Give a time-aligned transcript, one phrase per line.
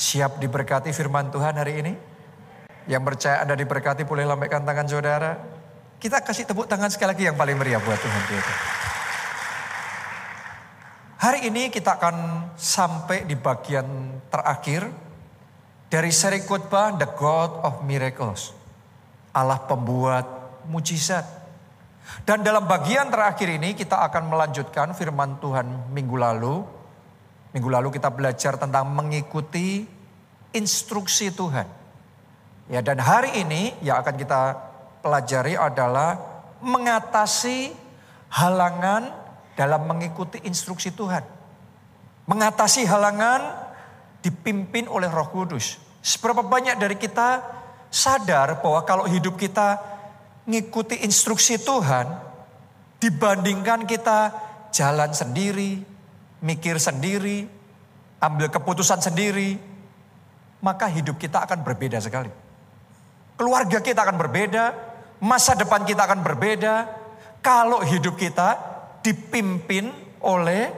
[0.00, 1.92] Siap diberkati firman Tuhan hari ini?
[2.88, 5.36] Yang percaya Anda diberkati boleh lambaikan tangan saudara.
[6.00, 8.54] Kita kasih tepuk tangan sekali lagi yang paling meriah buat Tuhan kita.
[11.20, 12.16] Hari ini kita akan
[12.56, 13.84] sampai di bagian
[14.32, 14.88] terakhir
[15.92, 18.56] dari seri khotbah The God of Miracles.
[19.36, 20.24] Allah pembuat
[20.64, 21.28] mujizat.
[22.24, 26.79] Dan dalam bagian terakhir ini kita akan melanjutkan firman Tuhan minggu lalu.
[27.50, 29.82] Minggu lalu kita belajar tentang mengikuti
[30.54, 31.66] instruksi Tuhan.
[32.70, 34.40] Ya dan hari ini yang akan kita
[35.02, 36.14] pelajari adalah
[36.62, 37.74] mengatasi
[38.30, 39.10] halangan
[39.58, 41.26] dalam mengikuti instruksi Tuhan.
[42.30, 43.70] Mengatasi halangan
[44.22, 45.82] dipimpin oleh Roh Kudus.
[45.98, 47.42] Seberapa banyak dari kita
[47.90, 49.82] sadar bahwa kalau hidup kita
[50.46, 52.06] ngikuti instruksi Tuhan
[53.02, 54.30] dibandingkan kita
[54.70, 55.82] jalan sendiri,
[56.40, 57.44] mikir sendiri,
[58.20, 59.56] ambil keputusan sendiri,
[60.60, 62.32] maka hidup kita akan berbeda sekali.
[63.36, 64.64] Keluarga kita akan berbeda,
[65.24, 66.74] masa depan kita akan berbeda
[67.40, 68.56] kalau hidup kita
[69.00, 69.88] dipimpin
[70.20, 70.68] oleh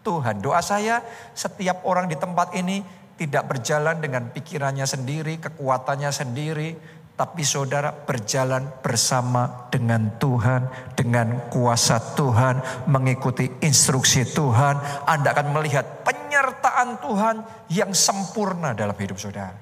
[0.00, 0.40] Tuhan.
[0.40, 1.04] Doa saya
[1.36, 2.80] setiap orang di tempat ini
[3.20, 6.74] tidak berjalan dengan pikirannya sendiri, kekuatannya sendiri,
[7.22, 10.66] tapi saudara berjalan bersama dengan Tuhan,
[10.98, 12.58] dengan kuasa Tuhan,
[12.90, 15.06] mengikuti instruksi Tuhan.
[15.06, 19.54] Anda akan melihat penyertaan Tuhan yang sempurna dalam hidup saudara.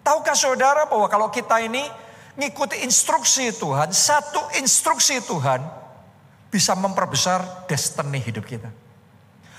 [0.00, 1.84] Tahukah saudara bahwa kalau kita ini
[2.40, 5.60] ngikuti instruksi Tuhan, satu instruksi Tuhan,
[6.48, 8.72] bisa memperbesar destiny hidup kita.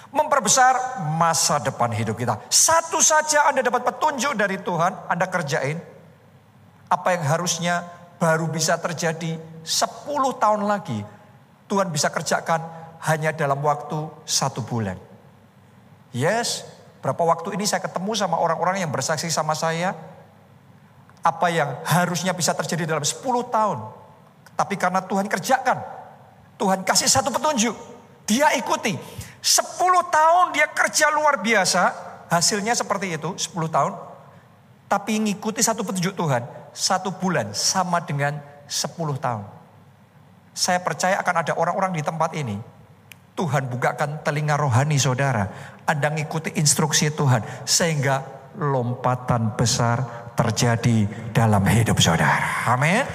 [0.09, 2.41] Memperbesar masa depan hidup kita.
[2.49, 5.92] Satu saja Anda dapat petunjuk dari Tuhan, Anda kerjain.
[6.87, 7.83] Apa yang harusnya
[8.23, 11.03] baru bisa terjadi 10 tahun lagi.
[11.67, 12.63] Tuhan bisa kerjakan
[13.03, 14.95] hanya dalam waktu satu bulan.
[16.15, 16.63] Yes,
[17.03, 19.91] berapa waktu ini saya ketemu sama orang-orang yang bersaksi sama saya.
[21.23, 23.19] Apa yang harusnya bisa terjadi dalam 10
[23.51, 23.79] tahun.
[24.53, 25.81] Tapi karena Tuhan kerjakan,
[26.55, 27.75] Tuhan kasih satu petunjuk.
[28.23, 28.95] Dia ikuti.
[29.43, 29.75] 10
[30.07, 31.91] tahun dia kerja luar biasa.
[32.31, 33.93] Hasilnya seperti itu 10 tahun.
[34.87, 36.62] Tapi ngikuti satu petunjuk Tuhan.
[36.73, 39.45] Satu bulan sama dengan 10 tahun.
[40.53, 42.57] Saya percaya akan ada orang-orang di tempat ini.
[43.33, 45.49] Tuhan bukakan telinga rohani saudara.
[45.89, 47.41] Anda ngikuti instruksi Tuhan.
[47.65, 48.21] Sehingga
[48.57, 52.69] lompatan besar terjadi dalam hidup saudara.
[52.69, 53.05] Amin.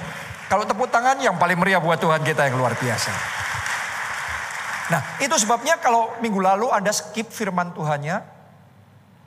[0.51, 3.11] Kalau tepuk tangan yang paling meriah buat Tuhan kita yang luar biasa.
[4.89, 8.41] Nah itu sebabnya kalau minggu lalu Anda skip firman Tuhannya.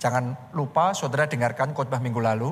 [0.03, 2.50] Jangan lupa saudara dengarkan khotbah minggu lalu.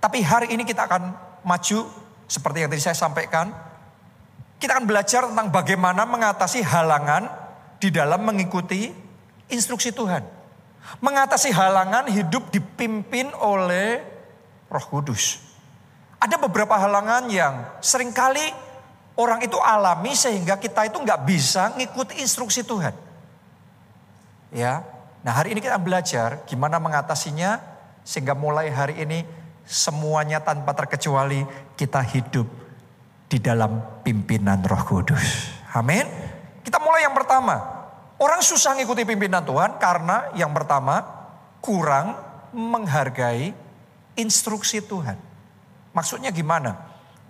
[0.00, 1.12] Tapi hari ini kita akan
[1.44, 1.84] maju
[2.24, 3.52] seperti yang tadi saya sampaikan.
[4.56, 7.28] Kita akan belajar tentang bagaimana mengatasi halangan
[7.80, 8.92] di dalam mengikuti
[9.52, 10.24] instruksi Tuhan.
[11.04, 14.00] Mengatasi halangan hidup dipimpin oleh
[14.72, 15.40] Roh Kudus.
[16.20, 18.44] Ada beberapa halangan yang sering kali
[19.20, 22.92] orang itu alami sehingga kita itu nggak bisa ngikuti instruksi Tuhan.
[24.52, 24.84] Ya,
[25.24, 27.60] nah hari ini kita belajar gimana mengatasinya
[28.04, 29.24] sehingga mulai hari ini
[29.70, 31.46] semuanya tanpa terkecuali
[31.78, 32.50] kita hidup
[33.30, 35.54] di dalam pimpinan Roh Kudus.
[35.70, 36.02] Amin.
[36.66, 37.78] Kita mulai yang pertama.
[38.18, 41.06] Orang susah ngikuti pimpinan Tuhan karena yang pertama
[41.62, 42.18] kurang
[42.50, 43.54] menghargai
[44.18, 45.14] instruksi Tuhan.
[45.94, 46.74] Maksudnya gimana?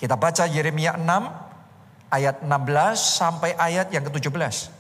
[0.01, 2.49] Kita baca Yeremia 6 ayat 16
[2.97, 4.73] sampai ayat yang ke-17.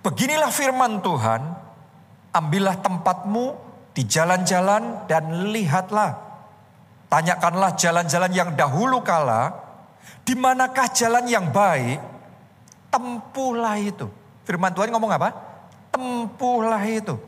[0.00, 1.44] Beginilah firman Tuhan,
[2.32, 3.67] ambillah tempatmu
[3.98, 6.14] di jalan-jalan dan lihatlah.
[7.10, 9.50] Tanyakanlah jalan-jalan yang dahulu kala,
[10.22, 11.98] di manakah jalan yang baik,
[12.94, 14.06] tempuhlah itu.
[14.46, 15.34] Firman Tuhan ngomong apa?
[15.90, 17.18] Tempuhlah itu.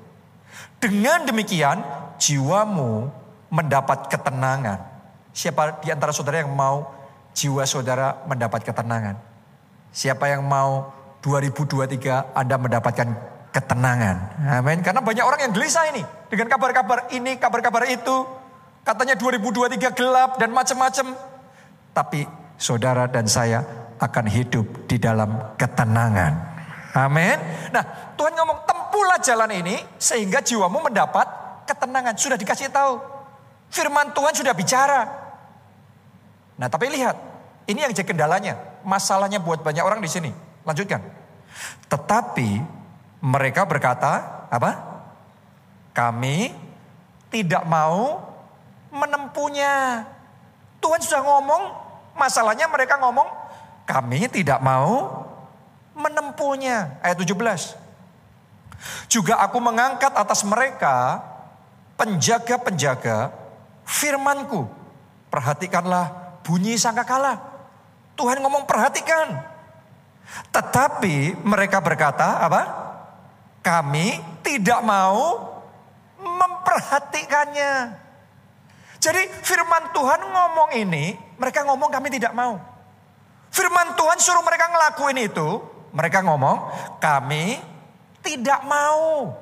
[0.78, 1.82] Dengan demikian
[2.22, 3.10] jiwamu
[3.50, 4.78] mendapat ketenangan.
[5.34, 6.86] Siapa di antara saudara yang mau
[7.34, 9.18] jiwa saudara mendapat ketenangan?
[9.90, 10.94] Siapa yang mau
[11.26, 13.08] 2023 Anda mendapatkan
[13.50, 14.16] ketenangan?
[14.62, 14.86] Amin.
[14.86, 18.22] Karena banyak orang yang gelisah ini dengan kabar-kabar ini, kabar-kabar itu.
[18.86, 21.12] Katanya 2023 gelap dan macam-macam.
[21.90, 22.24] Tapi
[22.56, 23.60] saudara dan saya
[24.00, 26.32] akan hidup di dalam ketenangan.
[26.96, 27.36] Amin.
[27.74, 31.26] Nah, Tuhan ngomong tempuhlah jalan ini sehingga jiwamu mendapat
[31.68, 32.16] ketenangan.
[32.16, 32.98] Sudah dikasih tahu.
[33.70, 35.06] Firman Tuhan sudah bicara.
[36.58, 37.14] Nah tapi lihat,
[37.70, 38.58] ini yang jadi kendalanya.
[38.82, 40.30] Masalahnya buat banyak orang di sini.
[40.66, 40.98] Lanjutkan.
[41.86, 42.48] Tetapi
[43.22, 44.89] mereka berkata, apa?
[45.90, 46.54] Kami
[47.30, 48.22] tidak mau
[48.90, 50.06] menempuhnya.
[50.80, 51.62] Tuhan sudah ngomong,
[52.16, 53.28] masalahnya mereka ngomong,
[53.86, 55.26] kami tidak mau
[55.94, 56.98] menempuhnya.
[57.04, 57.76] Ayat 17.
[59.12, 61.20] Juga aku mengangkat atas mereka
[62.00, 63.34] penjaga-penjaga
[63.84, 64.64] firmanku.
[65.28, 67.36] Perhatikanlah bunyi sangkakala.
[68.16, 69.36] Tuhan ngomong perhatikan.
[70.54, 72.62] Tetapi mereka berkata apa?
[73.60, 75.49] Kami tidak mau
[76.20, 77.72] memperhatikannya.
[79.00, 82.60] Jadi firman Tuhan ngomong ini, mereka ngomong kami tidak mau.
[83.50, 85.48] Firman Tuhan suruh mereka ngelakuin itu,
[85.90, 86.68] mereka ngomong
[87.00, 87.58] kami
[88.20, 89.32] tidak mau.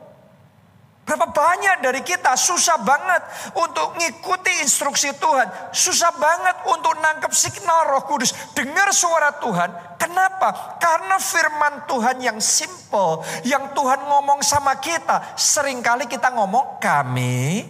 [1.09, 3.25] Berapa banyak dari kita susah banget
[3.57, 5.73] untuk ngikuti instruksi Tuhan.
[5.73, 8.37] Susah banget untuk nangkep signal roh kudus.
[8.53, 9.97] Dengar suara Tuhan.
[9.97, 10.77] Kenapa?
[10.77, 13.25] Karena firman Tuhan yang simple.
[13.41, 15.33] Yang Tuhan ngomong sama kita.
[15.33, 17.65] Seringkali kita ngomong kami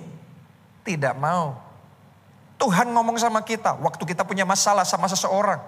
[0.83, 1.55] tidak mau.
[2.59, 3.79] Tuhan ngomong sama kita.
[3.79, 5.63] Waktu kita punya masalah sama seseorang.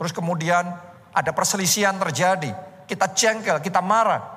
[0.00, 0.64] Terus kemudian
[1.12, 2.56] ada perselisihan terjadi.
[2.88, 4.35] Kita jengkel, kita marah.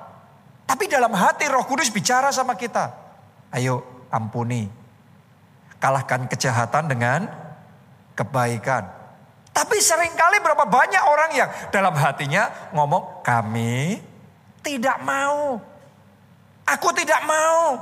[0.70, 2.94] Tapi dalam hati roh kudus bicara sama kita.
[3.50, 4.70] Ayo ampuni.
[5.82, 7.26] Kalahkan kejahatan dengan
[8.14, 8.86] kebaikan.
[9.50, 13.98] Tapi sering kali berapa banyak orang yang dalam hatinya ngomong kami
[14.62, 15.58] tidak mau.
[16.70, 17.74] Aku tidak mau.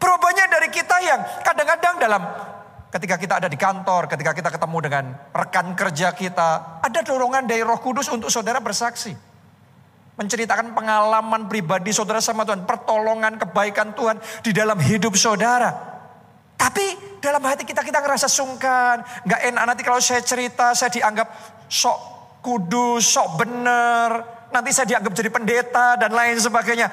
[0.00, 2.22] Berapa dari kita yang kadang-kadang dalam
[2.96, 5.04] ketika kita ada di kantor, ketika kita ketemu dengan
[5.36, 9.29] rekan kerja kita, ada dorongan dari Roh Kudus untuk saudara bersaksi
[10.20, 15.72] menceritakan pengalaman pribadi saudara sama Tuhan, pertolongan kebaikan Tuhan di dalam hidup saudara.
[16.60, 21.24] Tapi dalam hati kita kita ngerasa sungkan, nggak enak nanti kalau saya cerita saya dianggap
[21.72, 21.98] sok
[22.44, 24.10] kudus, sok bener,
[24.52, 26.92] nanti saya dianggap jadi pendeta dan lain sebagainya.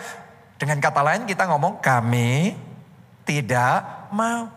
[0.55, 2.55] Dengan kata lain kita ngomong kami
[3.27, 4.47] tidak mau.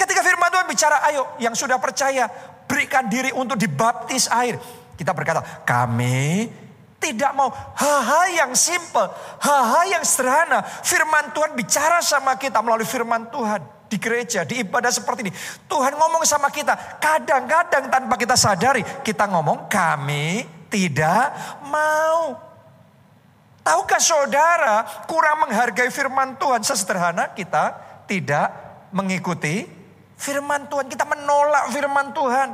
[0.00, 2.24] Ketika firman Tuhan bicara, ayo yang sudah percaya
[2.64, 4.56] berikan diri untuk dibaptis air.
[4.96, 6.48] Kita berkata, kami
[7.02, 9.10] tidak mau hal-hal yang simple,
[9.42, 10.62] hal-hal yang sederhana.
[10.62, 15.32] Firman Tuhan bicara sama kita melalui firman Tuhan di gereja, di ibadah seperti ini.
[15.66, 22.38] Tuhan ngomong sama kita, kadang-kadang tanpa kita sadari, kita ngomong kami tidak mau.
[23.62, 27.78] Tahukah saudara kurang menghargai firman Tuhan sesederhana kita
[28.10, 28.50] tidak
[28.90, 29.66] mengikuti
[30.18, 30.86] firman Tuhan.
[30.90, 32.48] Kita menolak firman Tuhan.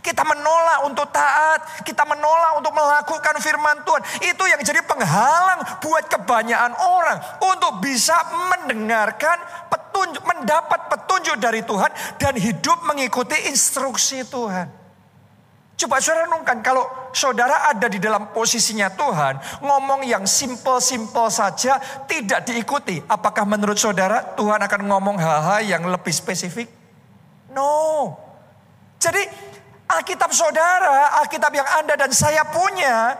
[0.00, 4.02] Kita menolak untuk taat, kita menolak untuk melakukan firman Tuhan.
[4.26, 8.16] Itu yang jadi penghalang buat kebanyakan orang untuk bisa
[8.54, 9.38] mendengarkan
[9.70, 14.84] petunjuk, mendapat petunjuk dari Tuhan dan hidup mengikuti instruksi Tuhan.
[15.74, 22.46] Coba saudara renungkan kalau saudara ada di dalam posisinya Tuhan, ngomong yang simple-simple saja tidak
[22.46, 23.02] diikuti.
[23.10, 26.70] Apakah menurut saudara Tuhan akan ngomong hal-hal yang lebih spesifik?
[27.50, 28.14] No.
[29.02, 29.26] Jadi
[29.94, 33.14] Alkitab saudara, Alkitab yang Anda dan saya punya,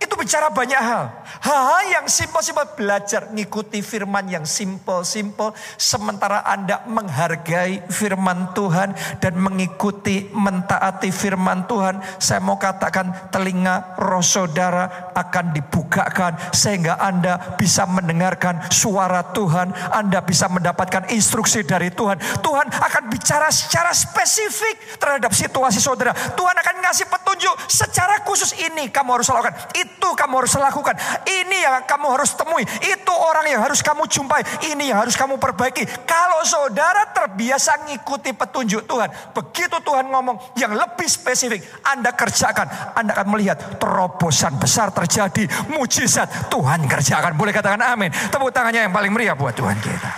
[0.00, 1.12] itu bicara banyak hal.
[1.44, 5.52] Hal-hal yang simpel-simpel belajar ngikuti firman yang simpel-simpel.
[5.76, 12.00] Sementara Anda menghargai firman Tuhan dan mengikuti mentaati firman Tuhan.
[12.16, 16.32] Saya mau katakan telinga roh saudara akan dibukakan.
[16.48, 19.76] Sehingga Anda bisa mendengarkan suara Tuhan.
[19.92, 22.16] Anda bisa mendapatkan instruksi dari Tuhan.
[22.40, 26.16] Tuhan akan bicara secara spesifik terhadap situasi saudara.
[26.16, 29.52] Tuhan akan ngasih petunjuk secara khusus ini kamu harus lakukan.
[29.90, 30.94] Itu kamu harus lakukan.
[31.26, 32.62] Ini yang kamu harus temui.
[32.62, 34.42] Itu orang yang harus kamu jumpai.
[34.70, 35.82] Ini yang harus kamu perbaiki.
[36.06, 39.10] Kalau saudara terbiasa ngikuti petunjuk Tuhan.
[39.34, 41.66] Begitu Tuhan ngomong yang lebih spesifik.
[41.82, 42.94] Anda kerjakan.
[42.94, 45.44] Anda akan melihat terobosan besar terjadi.
[45.74, 47.34] Mujizat Tuhan kerjakan.
[47.34, 48.14] Boleh katakan amin.
[48.30, 50.10] Tepuk tangannya yang paling meriah buat Tuhan kita.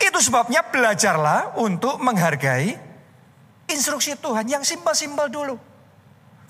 [0.00, 2.72] Itu sebabnya belajarlah untuk menghargai
[3.70, 5.69] instruksi Tuhan yang simpel-simpel dulu.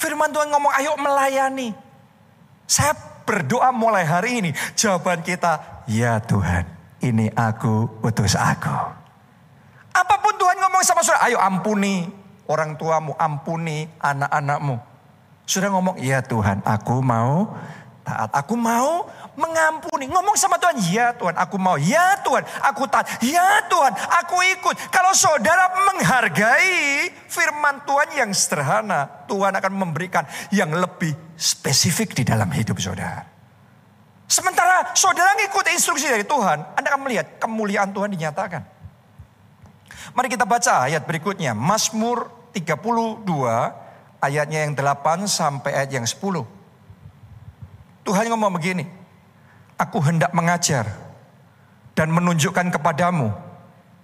[0.00, 1.76] Firman Tuhan ngomong ayo melayani.
[2.64, 2.96] Saya
[3.28, 4.50] berdoa mulai hari ini.
[4.72, 6.64] Jawaban kita, ya Tuhan
[7.04, 8.72] ini aku utus aku.
[9.92, 12.08] Apa pun Tuhan ngomong sama saudara, ayo ampuni
[12.48, 14.80] orang tuamu, ampuni anak-anakmu.
[15.44, 17.52] Sudah ngomong, ya Tuhan aku mau
[18.00, 18.32] taat.
[18.32, 19.04] Aku mau
[19.38, 20.10] mengampuni.
[20.10, 24.74] Ngomong sama Tuhan, ya Tuhan aku mau, ya Tuhan aku taat, ya Tuhan aku ikut.
[24.90, 32.50] Kalau saudara menghargai firman Tuhan yang sederhana, Tuhan akan memberikan yang lebih spesifik di dalam
[32.50, 33.26] hidup saudara.
[34.30, 38.62] Sementara saudara ngikut instruksi dari Tuhan, Anda akan melihat kemuliaan Tuhan dinyatakan.
[40.14, 41.54] Mari kita baca ayat berikutnya.
[41.54, 43.26] Mazmur 32
[44.22, 46.18] ayatnya yang 8 sampai ayat yang 10.
[48.06, 48.99] Tuhan ngomong begini
[49.80, 50.84] aku hendak mengajar
[51.96, 53.32] dan menunjukkan kepadamu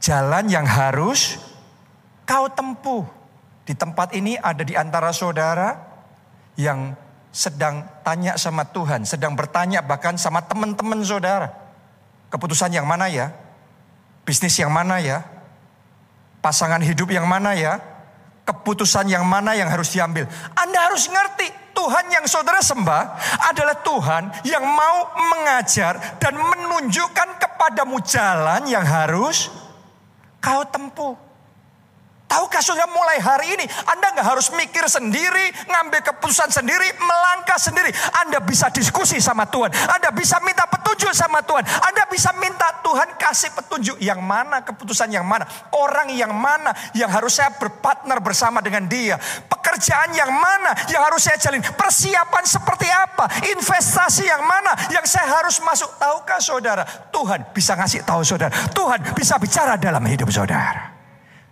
[0.01, 1.37] jalan yang harus
[2.25, 3.05] kau tempuh.
[3.67, 5.75] Di tempat ini ada di antara saudara
[6.57, 6.95] yang
[7.35, 11.53] sedang tanya sama Tuhan, sedang bertanya bahkan sama teman-teman saudara.
[12.33, 13.35] Keputusan yang mana ya?
[14.23, 15.27] Bisnis yang mana ya?
[16.41, 17.83] Pasangan hidup yang mana ya?
[18.47, 20.31] Keputusan yang mana yang harus diambil?
[20.55, 21.51] Anda harus ngerti,
[21.87, 23.03] Tuhan yang saudara sembah
[23.47, 29.55] adalah Tuhan yang mau mengajar dan menunjukkan kepadamu jalan yang harus
[30.43, 31.15] kau tempuh.
[32.37, 37.89] Tahukah saudara mulai hari ini Anda nggak harus mikir sendiri, ngambil keputusan sendiri, melangkah sendiri.
[38.13, 39.73] Anda bisa diskusi sama Tuhan.
[39.73, 41.65] Anda bisa minta petunjuk sama Tuhan.
[41.65, 45.49] Anda bisa minta Tuhan kasih petunjuk yang mana, keputusan yang mana.
[45.81, 49.17] Orang yang mana yang harus saya berpartner bersama dengan dia.
[49.49, 51.65] Pekerjaan yang mana yang harus saya jalin.
[51.65, 53.49] Persiapan seperti apa.
[53.49, 55.89] Investasi yang mana yang saya harus masuk.
[55.97, 58.53] Tahukah saudara, Tuhan bisa ngasih tahu saudara.
[58.77, 60.96] Tuhan bisa bicara dalam hidup saudara.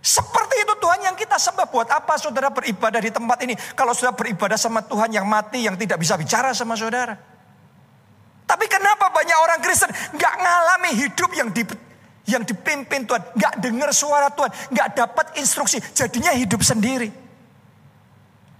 [0.04, 1.64] Seperti itu Tuhan yang kita sembah.
[1.72, 3.56] Buat apa saudara beribadah di tempat ini?
[3.72, 7.16] Kalau sudah beribadah sama Tuhan yang mati, yang tidak bisa bicara sama saudara.
[8.44, 9.88] Tapi kenapa banyak orang Kristen
[10.20, 11.64] gak ngalami hidup yang di,
[12.28, 13.32] yang dipimpin Tuhan.
[13.32, 14.52] Gak dengar suara Tuhan.
[14.76, 15.80] Gak dapat instruksi.
[15.96, 17.08] Jadinya hidup sendiri.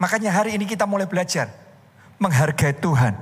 [0.00, 1.52] Makanya hari ini kita mulai belajar.
[2.24, 3.20] Menghargai Tuhan.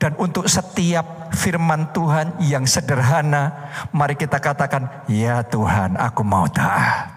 [0.00, 3.68] Dan untuk setiap firman Tuhan yang sederhana.
[3.92, 7.11] Mari kita katakan, ya Tuhan aku mau taat.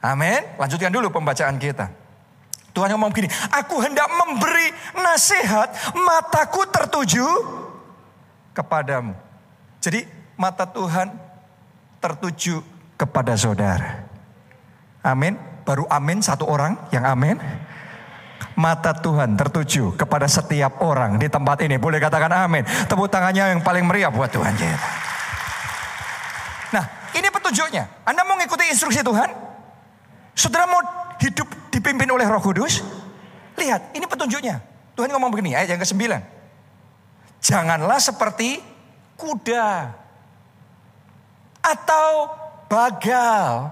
[0.00, 0.40] Amin.
[0.56, 1.92] Lanjutkan dulu pembacaan kita.
[2.70, 7.26] Tuhan ngomong begini, aku hendak memberi nasihat, mataku tertuju
[8.54, 9.12] kepadamu.
[9.82, 10.06] Jadi
[10.38, 11.10] mata Tuhan
[11.98, 12.62] tertuju
[12.94, 14.06] kepada saudara.
[15.02, 15.36] Amin.
[15.66, 17.36] Baru amin satu orang yang amin.
[18.56, 21.74] Mata Tuhan tertuju kepada setiap orang di tempat ini.
[21.80, 22.64] Boleh katakan amin.
[22.88, 24.52] Tepuk tangannya yang paling meriah buat Tuhan.
[26.70, 26.84] Nah
[27.18, 28.06] ini petunjuknya.
[28.06, 29.49] Anda mau ngikuti instruksi Tuhan?
[30.40, 30.80] Saudara mau
[31.20, 32.80] hidup dipimpin oleh roh kudus?
[33.60, 34.64] Lihat, ini petunjuknya.
[34.96, 36.00] Tuhan ngomong begini, ayat yang ke-9.
[37.44, 38.64] Janganlah seperti
[39.20, 39.92] kuda
[41.60, 42.32] atau
[42.72, 43.68] bagal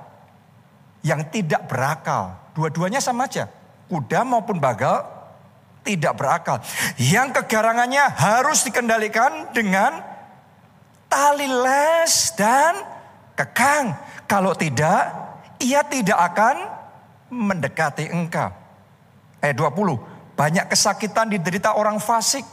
[1.00, 2.36] yang tidak berakal.
[2.52, 3.48] Dua-duanya sama aja.
[3.88, 5.08] Kuda maupun bagal
[5.88, 6.60] tidak berakal.
[7.00, 10.04] Yang kegarangannya harus dikendalikan dengan
[11.08, 12.76] tali les dan
[13.32, 13.96] kekang.
[14.28, 15.27] Kalau tidak,
[15.62, 16.56] ia tidak akan
[17.28, 18.50] mendekati engkau.
[19.38, 22.46] Eh 20, banyak kesakitan diderita orang fasik.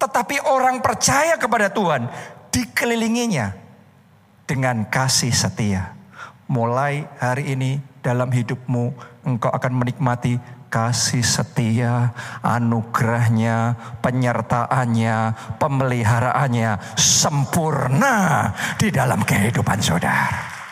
[0.00, 2.08] Tetapi orang percaya kepada Tuhan
[2.50, 3.52] dikelilinginya
[4.48, 5.94] dengan kasih setia.
[6.50, 15.18] Mulai hari ini dalam hidupmu engkau akan menikmati kasih setia, anugerahnya, penyertaannya,
[15.58, 18.14] pemeliharaannya sempurna
[18.78, 20.30] di dalam kehidupan saudara.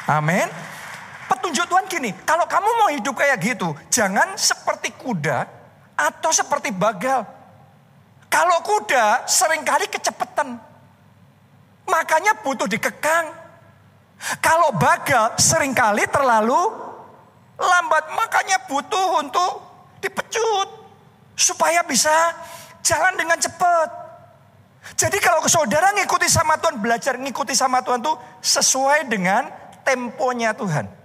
[0.09, 0.68] Amin
[1.29, 5.45] petunjuk Tuhan gini, kalau kamu mau hidup kayak gitu, jangan seperti kuda
[5.95, 7.27] atau seperti bagal.
[8.29, 10.61] Kalau kuda sering kali kecepatan.
[11.89, 13.33] Makanya butuh dikekang.
[14.45, 16.69] Kalau bagal sering kali terlalu
[17.57, 18.05] lambat.
[18.13, 19.53] Makanya butuh untuk
[20.05, 20.69] dipecut.
[21.33, 22.13] Supaya bisa
[22.85, 23.89] jalan dengan cepat.
[24.97, 29.49] Jadi kalau saudara ngikuti sama Tuhan, belajar ngikuti sama Tuhan tuh sesuai dengan
[29.85, 30.98] temponya Tuhan.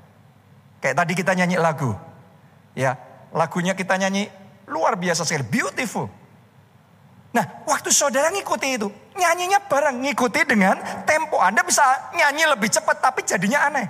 [0.84, 1.96] Kayak tadi kita nyanyi lagu.
[2.76, 3.00] Ya,
[3.32, 4.28] lagunya kita nyanyi
[4.68, 6.12] luar biasa sekali, beautiful.
[7.32, 10.76] Nah, waktu saudara ngikuti itu, nyanyinya bareng, ngikuti dengan
[11.08, 11.40] tempo.
[11.40, 13.88] Anda bisa nyanyi lebih cepat, tapi jadinya aneh.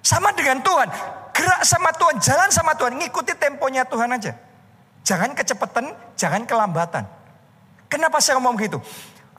[0.00, 0.88] Sama dengan Tuhan,
[1.36, 4.32] gerak sama Tuhan, jalan sama Tuhan, ngikuti temponya Tuhan aja.
[5.04, 7.04] Jangan kecepatan, jangan kelambatan.
[7.92, 8.80] Kenapa saya ngomong gitu?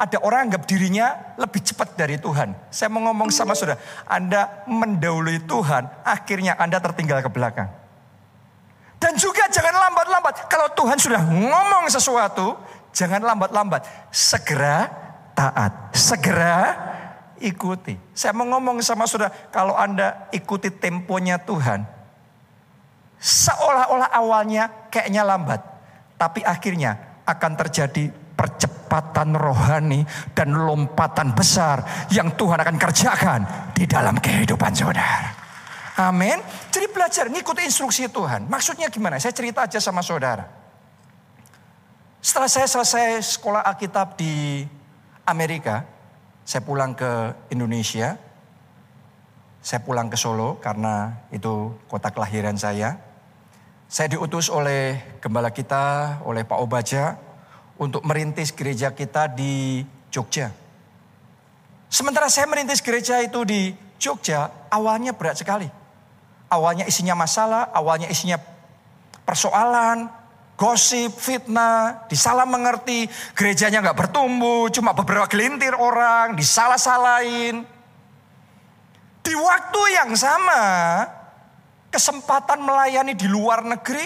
[0.02, 2.58] Ada orang anggap dirinya lebih cepat dari Tuhan.
[2.74, 3.78] Saya mau ngomong sama saudara,
[4.10, 7.70] Anda mendahului Tuhan, akhirnya Anda tertinggal ke belakang.
[8.98, 10.50] Dan juga jangan lambat-lambat.
[10.50, 12.58] Kalau Tuhan sudah ngomong sesuatu,
[12.90, 13.86] jangan lambat-lambat.
[14.10, 14.90] Segera
[15.38, 16.74] taat, segera
[17.38, 17.94] ikuti.
[18.18, 21.86] Saya mau ngomong sama saudara, kalau Anda ikuti temponya Tuhan,
[23.22, 25.62] seolah-olah awalnya kayaknya lambat,
[26.18, 28.71] tapi akhirnya akan terjadi percepatan
[29.32, 30.04] rohani
[30.36, 35.42] dan lompatan besar yang Tuhan akan kerjakan di dalam kehidupan saudara.
[36.02, 36.40] Amin.
[36.72, 38.48] Jadi belajar ngikuti instruksi Tuhan.
[38.48, 39.20] Maksudnya gimana?
[39.20, 40.48] Saya cerita aja sama saudara.
[42.22, 44.62] Setelah saya selesai sekolah Alkitab di
[45.26, 45.84] Amerika,
[46.46, 48.18] saya pulang ke Indonesia.
[49.62, 52.98] Saya pulang ke Solo karena itu kota kelahiran saya.
[53.86, 57.20] Saya diutus oleh gembala kita, oleh Pak Obaja,
[57.82, 59.82] untuk merintis gereja kita di
[60.14, 60.54] Jogja.
[61.90, 65.66] Sementara saya merintis gereja itu di Jogja, awalnya berat sekali.
[66.46, 68.38] Awalnya isinya masalah, awalnya isinya
[69.26, 70.14] persoalan,
[70.62, 77.66] gosip, fitnah, disalah mengerti, gerejanya nggak bertumbuh, cuma beberapa gelintir orang, disalah-salahin.
[79.26, 80.62] Di waktu yang sama,
[81.90, 84.06] kesempatan melayani di luar negeri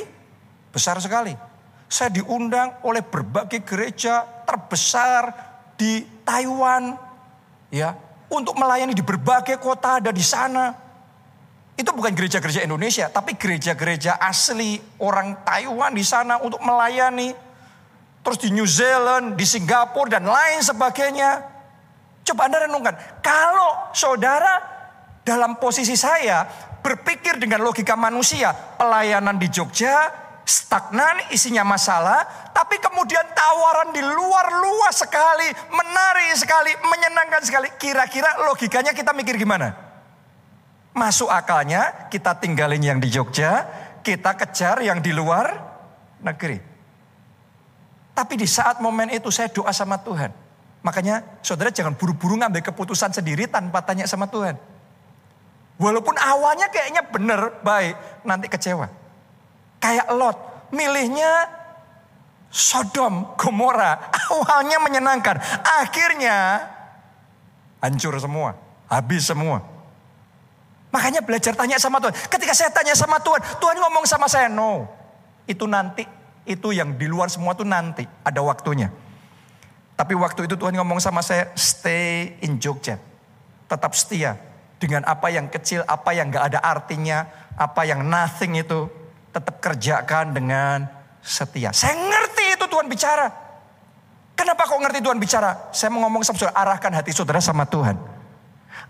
[0.72, 1.55] besar sekali.
[1.86, 5.30] Saya diundang oleh berbagai gereja terbesar
[5.78, 6.98] di Taiwan,
[7.70, 7.94] ya,
[8.32, 10.74] untuk melayani di berbagai kota ada di sana.
[11.76, 17.36] Itu bukan gereja-gereja Indonesia, tapi gereja-gereja asli orang Taiwan di sana untuk melayani.
[18.26, 21.46] Terus di New Zealand, di Singapura dan lain sebagainya.
[22.26, 24.58] Coba Anda renungkan, kalau saudara
[25.22, 26.42] dalam posisi saya
[26.82, 34.48] berpikir dengan logika manusia, pelayanan di Jogja stagnan, isinya masalah, tapi kemudian tawaran di luar
[34.62, 37.68] luas sekali, menarik sekali, menyenangkan sekali.
[37.76, 39.74] Kira-kira logikanya kita mikir gimana?
[40.96, 43.68] Masuk akalnya kita tinggalin yang di Jogja,
[44.06, 45.52] kita kejar yang di luar
[46.22, 46.62] negeri.
[48.16, 50.32] Tapi di saat momen itu saya doa sama Tuhan.
[50.86, 54.56] Makanya saudara jangan buru-buru ngambil keputusan sendiri tanpa tanya sama Tuhan.
[55.76, 58.88] Walaupun awalnya kayaknya benar, baik, nanti kecewa.
[59.86, 60.38] Kayak Lot,
[60.74, 61.46] milihnya
[62.50, 64.10] Sodom, Gomora.
[64.34, 66.66] Awalnya menyenangkan, akhirnya
[67.86, 68.58] hancur semua,
[68.90, 69.62] habis semua.
[70.90, 72.18] Makanya belajar tanya sama Tuhan.
[72.18, 74.90] Ketika saya tanya sama Tuhan, Tuhan ngomong sama saya, no.
[75.46, 76.02] Itu nanti,
[76.50, 78.90] itu yang di luar semua itu nanti, ada waktunya.
[79.94, 82.98] Tapi waktu itu Tuhan ngomong sama saya, stay in Jogja.
[83.70, 84.40] Tetap setia
[84.82, 89.05] dengan apa yang kecil, apa yang gak ada artinya, apa yang nothing itu.
[89.36, 90.88] Tetap kerjakan dengan
[91.20, 91.76] setia.
[91.76, 93.28] Saya ngerti itu Tuhan bicara.
[94.32, 95.76] Kenapa kok ngerti Tuhan bicara?
[95.76, 98.00] Saya mau ngomong sama saudara, arahkan hati saudara sama Tuhan.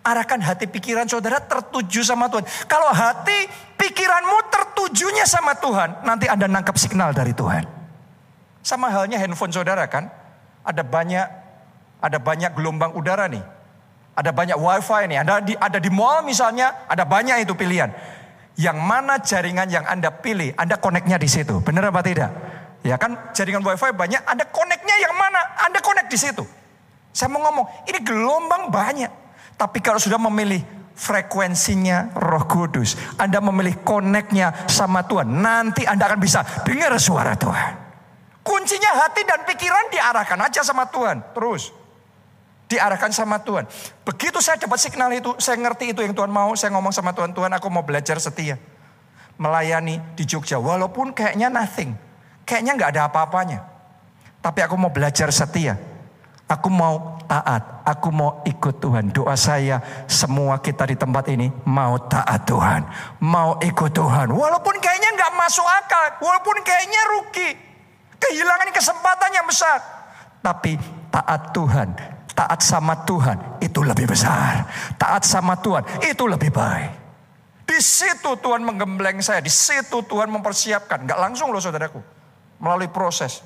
[0.05, 2.45] Arahkan hati pikiran saudara tertuju sama Tuhan.
[2.69, 7.65] Kalau hati pikiranmu tertujunya sama Tuhan, nanti Anda nangkap signal dari Tuhan.
[8.61, 10.13] Sama halnya handphone saudara kan.
[10.61, 11.25] Ada banyak
[12.05, 13.41] ada banyak gelombang udara nih.
[14.13, 15.17] Ada banyak wifi nih.
[15.25, 17.89] Ada di, ada di mall misalnya, ada banyak itu pilihan.
[18.55, 21.59] Yang mana jaringan yang Anda pilih, Anda koneknya di situ.
[21.59, 22.31] Benar apa tidak?
[22.85, 25.41] Ya kan jaringan wifi banyak, Anda koneknya yang mana?
[25.67, 26.45] Anda konek di situ.
[27.11, 29.11] Saya mau ngomong, ini gelombang banyak.
[29.55, 30.63] Tapi kalau sudah memilih
[30.95, 32.95] frekuensinya roh kudus.
[33.19, 35.27] Anda memilih koneknya sama Tuhan.
[35.27, 37.83] Nanti Anda akan bisa dengar suara Tuhan.
[38.41, 41.35] Kuncinya hati dan pikiran diarahkan aja sama Tuhan.
[41.35, 41.84] Terus.
[42.65, 43.69] Diarahkan sama Tuhan.
[44.01, 46.57] Begitu saya dapat signal itu, saya ngerti itu yang Tuhan mau.
[46.57, 48.57] Saya ngomong sama Tuhan, Tuhan aku mau belajar setia.
[49.37, 50.57] Melayani di Jogja.
[50.57, 51.93] Walaupun kayaknya nothing.
[52.41, 53.59] Kayaknya nggak ada apa-apanya.
[54.41, 55.77] Tapi aku mau belajar setia.
[56.45, 59.09] Aku mau taat, aku mau ikut Tuhan.
[59.09, 62.85] Doa saya semua kita di tempat ini mau taat Tuhan,
[63.17, 64.29] mau ikut Tuhan.
[64.29, 67.49] Walaupun kayaknya nggak masuk akal, walaupun kayaknya rugi,
[68.21, 69.81] kehilangan kesempatan yang besar.
[70.45, 70.77] Tapi
[71.09, 71.97] taat Tuhan,
[72.35, 74.67] taat sama Tuhan itu lebih besar.
[74.99, 76.91] Taat sama Tuhan itu lebih baik.
[77.65, 81.07] Di situ Tuhan menggembleng saya, di situ Tuhan mempersiapkan.
[81.09, 81.97] Nggak langsung loh saudaraku,
[82.61, 83.41] melalui proses.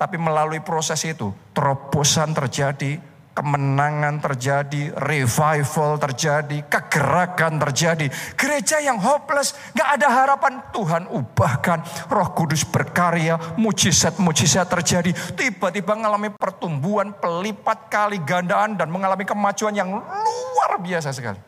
[0.00, 2.96] Tapi melalui proses itu terobosan terjadi,
[3.34, 8.06] kemenangan terjadi, revival terjadi, kegerakan terjadi.
[8.38, 10.62] Gereja yang hopeless, gak ada harapan.
[10.70, 15.10] Tuhan ubahkan, roh kudus berkarya, mujizat-mujizat terjadi.
[15.34, 21.42] Tiba-tiba mengalami pertumbuhan, pelipat kali gandaan dan mengalami kemajuan yang luar biasa sekali.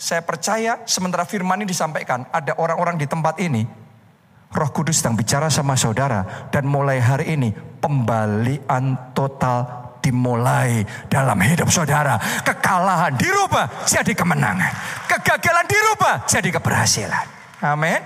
[0.00, 3.68] Saya percaya sementara firman ini disampaikan, ada orang-orang di tempat ini
[4.50, 11.68] Roh Kudus sedang bicara sama saudara dan mulai hari ini pembalian total dimulai dalam hidup
[11.68, 12.16] saudara.
[12.42, 14.72] Kekalahan dirubah jadi kemenangan.
[15.06, 17.26] Kegagalan dirubah jadi keberhasilan.
[17.60, 18.00] Amin.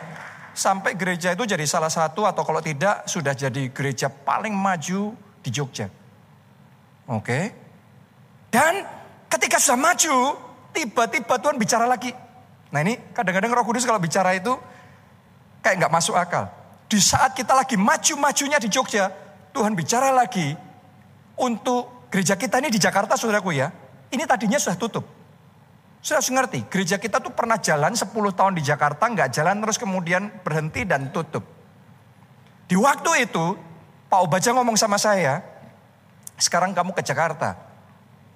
[0.54, 5.50] Sampai gereja itu jadi salah satu atau kalau tidak sudah jadi gereja paling maju di
[5.50, 5.90] Jogja.
[7.10, 7.50] Oke.
[8.54, 8.86] Dan
[9.26, 10.38] ketika sudah maju,
[10.70, 12.14] tiba-tiba Tuhan bicara lagi.
[12.70, 14.54] Nah ini kadang-kadang roh kudus kalau bicara itu
[15.58, 16.46] kayak nggak masuk akal.
[16.86, 19.10] Di saat kita lagi maju-majunya di Jogja,
[19.50, 20.54] Tuhan bicara lagi
[21.38, 23.70] untuk gereja kita ini di Jakarta saudaraku ya.
[24.10, 25.04] Ini tadinya sudah tutup.
[26.04, 26.28] Sudah harus
[26.68, 31.08] gereja kita tuh pernah jalan 10 tahun di Jakarta, nggak jalan terus kemudian berhenti dan
[31.08, 31.40] tutup.
[32.68, 33.56] Di waktu itu,
[34.12, 35.40] Pak Obaja ngomong sama saya,
[36.36, 37.56] sekarang kamu ke Jakarta.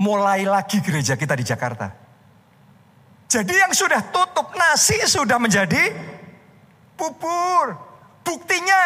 [0.01, 1.93] Mulai lagi gereja kita di Jakarta.
[3.29, 5.93] Jadi yang sudah tutup, nasi sudah menjadi
[6.97, 7.77] bubur.
[8.25, 8.81] Buktinya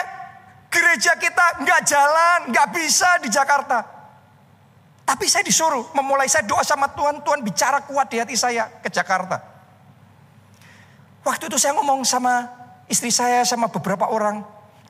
[0.66, 4.01] gereja kita nggak jalan, nggak bisa di Jakarta.
[5.02, 8.88] Tapi saya disuruh memulai saya doa sama Tuhan, Tuhan bicara kuat di hati saya ke
[8.88, 9.42] Jakarta.
[11.22, 12.46] Waktu itu saya ngomong sama
[12.90, 14.42] istri saya sama beberapa orang,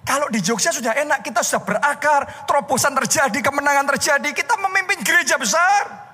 [0.03, 5.39] Kalau di Jogja sudah enak, kita sudah berakar, terobosan terjadi, kemenangan terjadi, kita memimpin gereja
[5.39, 6.11] besar.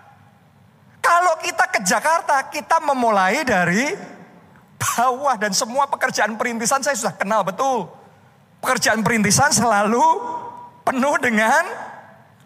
[1.01, 3.97] Kalau kita ke Jakarta, kita memulai dari
[4.77, 7.89] bawah dan semua pekerjaan perintisan saya sudah kenal betul.
[8.61, 10.05] Pekerjaan perintisan selalu
[10.85, 11.65] penuh dengan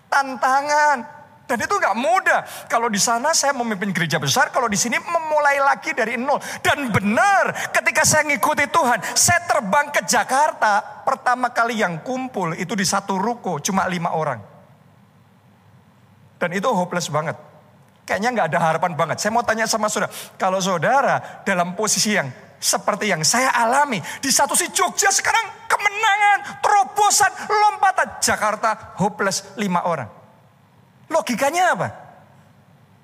[0.07, 1.22] tantangan.
[1.43, 2.41] Dan itu nggak mudah.
[2.71, 6.39] Kalau di sana saya memimpin gereja besar, kalau di sini memulai lagi dari nol.
[6.63, 11.03] Dan benar, ketika saya ngikuti Tuhan, saya terbang ke Jakarta.
[11.03, 14.41] Pertama kali yang kumpul itu di satu ruko, cuma lima orang.
[16.39, 17.35] Dan itu hopeless banget.
[18.07, 19.17] Kayaknya nggak ada harapan banget.
[19.23, 22.31] Saya mau tanya sama saudara, kalau saudara dalam posisi yang
[22.63, 23.99] seperti yang saya alami.
[24.23, 28.09] Di satu sisi Jogja sekarang kemenangan, terobosan, lompatan.
[28.23, 30.22] Jakarta hopeless lima orang.
[31.13, 31.89] Logikanya apa?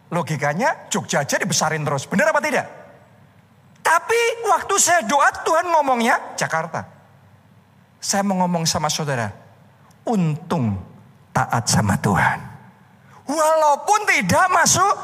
[0.08, 2.08] Logikanya Jogja aja dibesarin terus.
[2.08, 2.66] Benar apa tidak?
[3.84, 6.84] Tapi waktu saya doa Tuhan ngomongnya Jakarta.
[8.00, 9.28] Saya mau ngomong sama saudara.
[10.08, 10.80] Untung
[11.36, 12.40] taat sama Tuhan.
[13.28, 14.94] Walaupun tidak masuk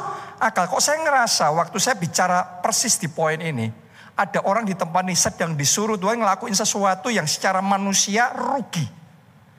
[0.40, 0.68] akal.
[0.68, 3.68] Kok saya ngerasa waktu saya bicara persis di poin ini.
[4.14, 8.86] Ada orang di tempat ini sedang disuruh Tuhan ngelakuin sesuatu yang secara manusia rugi.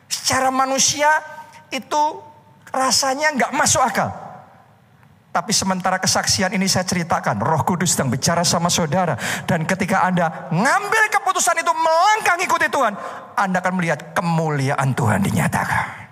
[0.08, 1.12] Secara manusia
[1.70, 2.04] itu
[2.76, 4.12] rasanya nggak masuk akal.
[5.36, 9.20] Tapi sementara kesaksian ini saya ceritakan, Roh Kudus sedang bicara sama saudara.
[9.44, 12.96] Dan ketika Anda ngambil keputusan itu melangkah ikuti Tuhan,
[13.36, 16.08] Anda akan melihat kemuliaan Tuhan dinyatakan.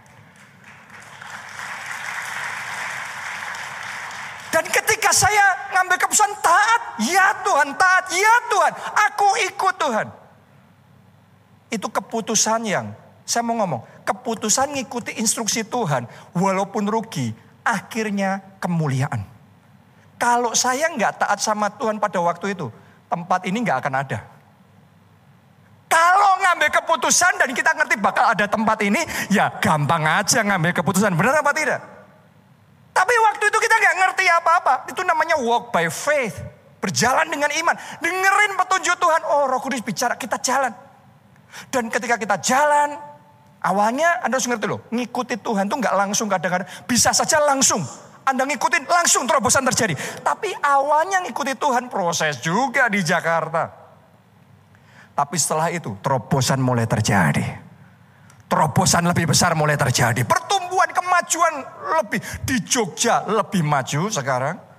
[4.52, 8.73] Dan ketika saya ngambil keputusan taat, ya Tuhan, taat, ya Tuhan,
[9.08, 10.08] aku ikut Tuhan.
[11.71, 12.91] Itu keputusan yang
[13.34, 16.06] saya mau ngomong, keputusan ngikuti instruksi Tuhan,
[16.38, 17.34] walaupun rugi,
[17.65, 19.26] akhirnya kemuliaan.
[20.22, 22.69] Kalau saya nggak taat sama Tuhan pada waktu itu,
[23.10, 24.19] tempat ini nggak akan ada.
[25.89, 29.02] Kalau ngambil keputusan dan kita ngerti bakal ada tempat ini,
[29.34, 31.13] ya gampang aja ngambil keputusan.
[31.17, 31.82] Benar apa tidak?
[32.93, 34.74] Tapi waktu itu kita nggak ngerti apa-apa.
[34.89, 36.38] Itu namanya walk by faith.
[36.82, 37.76] Berjalan dengan iman.
[38.02, 39.22] Dengerin petunjuk Tuhan.
[39.30, 40.74] Oh roh kudus bicara, kita jalan.
[41.69, 43.12] Dan ketika kita jalan,
[43.63, 46.67] Awalnya Anda harus ngerti loh, ngikuti Tuhan tuh nggak langsung kadang-kadang.
[46.84, 47.80] Bisa saja langsung.
[48.28, 49.95] Anda ngikutin langsung terobosan terjadi.
[50.19, 53.71] Tapi awalnya ngikuti Tuhan proses juga di Jakarta.
[55.15, 57.43] Tapi setelah itu terobosan mulai terjadi.
[58.52, 60.28] Terobosan lebih besar mulai terjadi.
[60.28, 61.54] Pertumbuhan kemajuan
[61.99, 64.73] lebih di Jogja lebih maju sekarang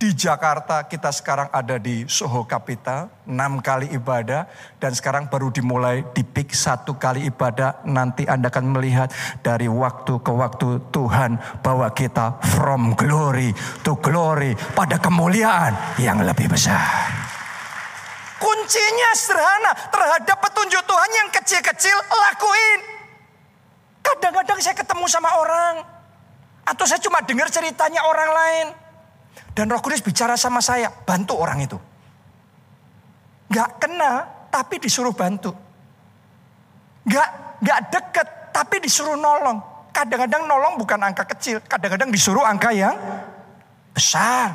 [0.00, 4.48] di Jakarta kita sekarang ada di Soho Capital, enam kali ibadah.
[4.80, 7.84] Dan sekarang baru dimulai di PIK satu kali ibadah.
[7.84, 9.12] Nanti Anda akan melihat
[9.44, 13.52] dari waktu ke waktu Tuhan bawa kita from glory
[13.84, 14.56] to glory.
[14.72, 16.80] Pada kemuliaan yang lebih besar.
[18.40, 22.80] Kuncinya sederhana terhadap petunjuk Tuhan yang kecil-kecil lakuin.
[24.00, 25.84] Kadang-kadang saya ketemu sama orang.
[26.64, 28.79] Atau saya cuma dengar ceritanya orang lain
[29.54, 31.78] dan roh kudus bicara sama saya, bantu orang itu.
[33.50, 35.50] Gak kenal, tapi disuruh bantu.
[37.06, 39.58] Gak, gak deket, tapi disuruh nolong.
[39.90, 42.94] Kadang-kadang nolong bukan angka kecil, kadang-kadang disuruh angka yang
[43.90, 44.54] besar.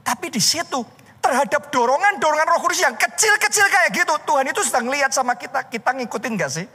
[0.00, 0.80] Tapi di situ
[1.20, 4.14] terhadap dorongan-dorongan roh kudus yang kecil-kecil kayak gitu.
[4.24, 6.66] Tuhan itu sedang lihat sama kita, kita ngikutin gak sih?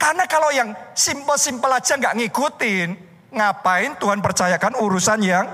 [0.00, 2.88] Karena kalau yang simple-simple aja gak ngikutin,
[3.32, 5.46] ngapain Tuhan percayakan urusan yang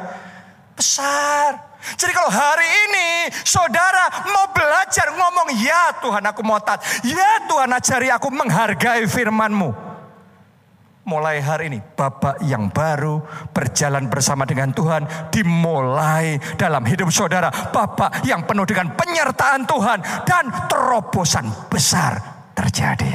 [0.79, 1.59] besar.
[1.99, 3.09] Jadi kalau hari ini
[3.43, 6.87] saudara mau belajar ngomong, ya Tuhan aku mau taat.
[7.03, 9.91] Ya Tuhan ajari aku menghargai firmanmu.
[11.09, 13.25] Mulai hari ini Bapak yang baru
[13.57, 17.49] berjalan bersama dengan Tuhan dimulai dalam hidup saudara.
[17.49, 22.21] Bapak yang penuh dengan penyertaan Tuhan dan terobosan besar
[22.53, 23.09] terjadi.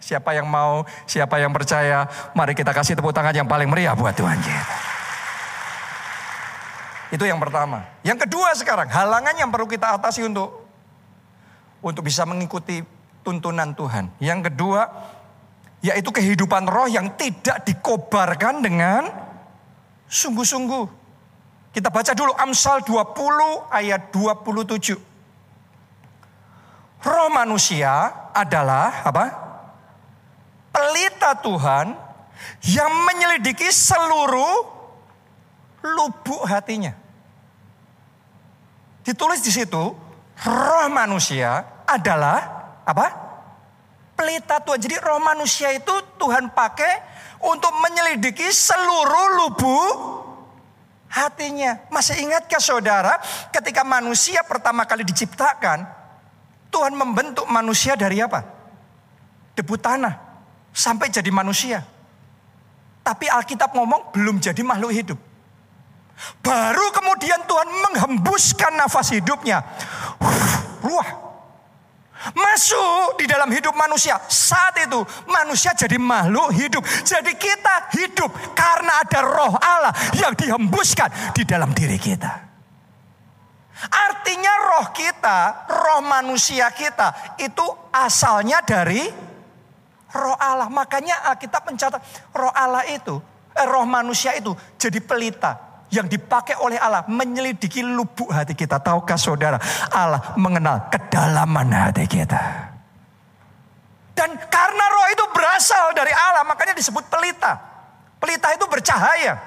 [0.00, 4.16] Siapa yang mau, siapa yang percaya, mari kita kasih tepuk tangan yang paling meriah buat
[4.16, 4.97] Tuhan kita.
[7.08, 7.88] Itu yang pertama.
[8.04, 10.68] Yang kedua sekarang, halangan yang perlu kita atasi untuk
[11.80, 12.84] untuk bisa mengikuti
[13.24, 14.12] tuntunan Tuhan.
[14.20, 14.88] Yang kedua,
[15.80, 19.08] yaitu kehidupan roh yang tidak dikobarkan dengan
[20.10, 20.84] sungguh-sungguh.
[21.72, 24.98] Kita baca dulu Amsal 20 ayat 27.
[26.98, 29.26] Roh manusia adalah apa?
[30.74, 31.94] Pelita Tuhan
[32.66, 34.77] yang menyelidiki seluruh
[35.82, 36.94] lubuk hatinya.
[39.04, 39.84] Ditulis di situ,
[40.44, 42.38] roh manusia adalah
[42.84, 43.06] apa?
[44.18, 44.78] Pelita Tuhan.
[44.82, 46.92] Jadi roh manusia itu Tuhan pakai
[47.46, 49.94] untuk menyelidiki seluruh lubuk
[51.08, 51.86] hatinya.
[51.88, 53.16] Masih ingatkah saudara
[53.54, 55.86] ketika manusia pertama kali diciptakan,
[56.68, 58.58] Tuhan membentuk manusia dari apa?
[59.58, 60.14] debu tanah
[60.70, 61.82] sampai jadi manusia.
[63.02, 65.18] Tapi Alkitab ngomong belum jadi makhluk hidup.
[66.42, 69.62] Baru kemudian Tuhan menghembuskan nafas hidupnya.
[70.82, 71.28] Ruah.
[72.34, 74.18] Masuk di dalam hidup manusia.
[74.26, 74.98] Saat itu
[75.30, 76.82] manusia jadi makhluk hidup.
[77.06, 82.50] Jadi kita hidup karena ada roh Allah yang dihembuskan di dalam diri kita.
[83.78, 87.62] Artinya roh kita, roh manusia kita itu
[87.94, 89.06] asalnya dari
[90.10, 90.66] roh Allah.
[90.66, 92.02] Makanya kita mencatat
[92.34, 93.22] roh Allah itu,
[93.54, 98.80] eh, roh manusia itu jadi pelita yang dipakai oleh Allah menyelidiki lubuk hati kita.
[98.80, 99.56] Tahukah saudara,
[99.92, 102.40] Allah mengenal kedalaman hati kita.
[104.12, 107.54] Dan karena roh itu berasal dari Allah, makanya disebut pelita.
[108.18, 109.38] Pelita itu bercahaya.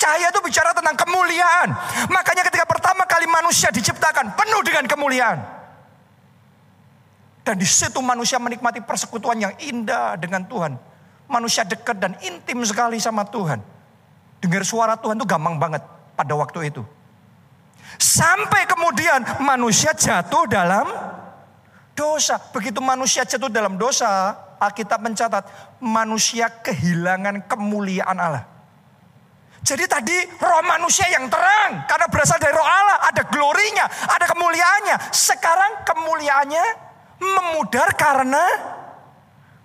[0.00, 1.68] Cahaya itu bicara tentang kemuliaan.
[2.10, 5.38] Makanya ketika pertama kali manusia diciptakan penuh dengan kemuliaan.
[7.42, 10.74] Dan di situ manusia menikmati persekutuan yang indah dengan Tuhan.
[11.30, 13.62] Manusia dekat dan intim sekali sama Tuhan.
[14.42, 15.86] Dengar suara Tuhan itu gampang banget
[16.18, 16.82] pada waktu itu.
[17.94, 20.90] Sampai kemudian manusia jatuh dalam
[21.94, 22.42] dosa.
[22.50, 25.44] Begitu manusia jatuh dalam dosa, Alkitab mencatat
[25.78, 28.44] manusia kehilangan kemuliaan Allah.
[29.62, 35.14] Jadi tadi roh manusia yang terang karena berasal dari roh Allah, ada glorinya, ada kemuliaannya.
[35.14, 36.66] Sekarang kemuliaannya
[37.22, 38.42] memudar karena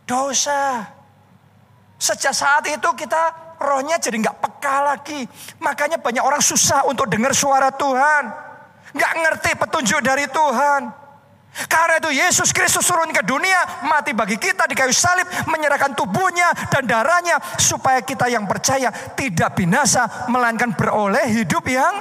[0.06, 0.86] dosa.
[1.98, 5.22] Sejak saat itu kita rohnya jadi nggak peka lagi.
[5.62, 8.24] Makanya banyak orang susah untuk dengar suara Tuhan.
[8.94, 11.08] Nggak ngerti petunjuk dari Tuhan.
[11.66, 16.54] Karena itu Yesus Kristus turun ke dunia, mati bagi kita di kayu salib, menyerahkan tubuhnya
[16.70, 21.98] dan darahnya supaya kita yang percaya tidak binasa melainkan beroleh hidup yang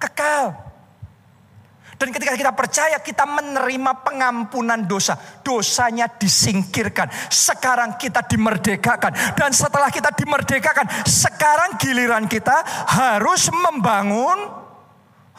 [0.00, 0.67] kekal.
[1.98, 5.18] Dan ketika kita percaya kita menerima pengampunan dosa.
[5.42, 7.10] Dosanya disingkirkan.
[7.26, 9.34] Sekarang kita dimerdekakan.
[9.34, 10.86] Dan setelah kita dimerdekakan.
[11.02, 14.38] Sekarang giliran kita harus membangun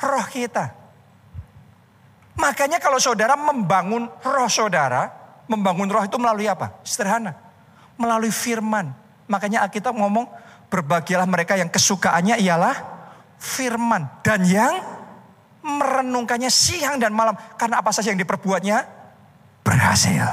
[0.04, 0.76] roh kita.
[2.36, 5.08] Makanya kalau saudara membangun roh saudara,
[5.48, 6.84] membangun roh itu melalui apa?
[6.84, 7.40] Sederhana.
[7.96, 8.92] Melalui firman.
[9.32, 10.28] Makanya Alkitab ngomong,
[10.68, 12.76] berbahagialah mereka yang kesukaannya ialah
[13.40, 14.12] firman.
[14.24, 14.99] Dan yang
[15.70, 17.38] merenungkannya siang dan malam.
[17.56, 18.82] Karena apa saja yang diperbuatnya
[19.62, 20.26] berhasil.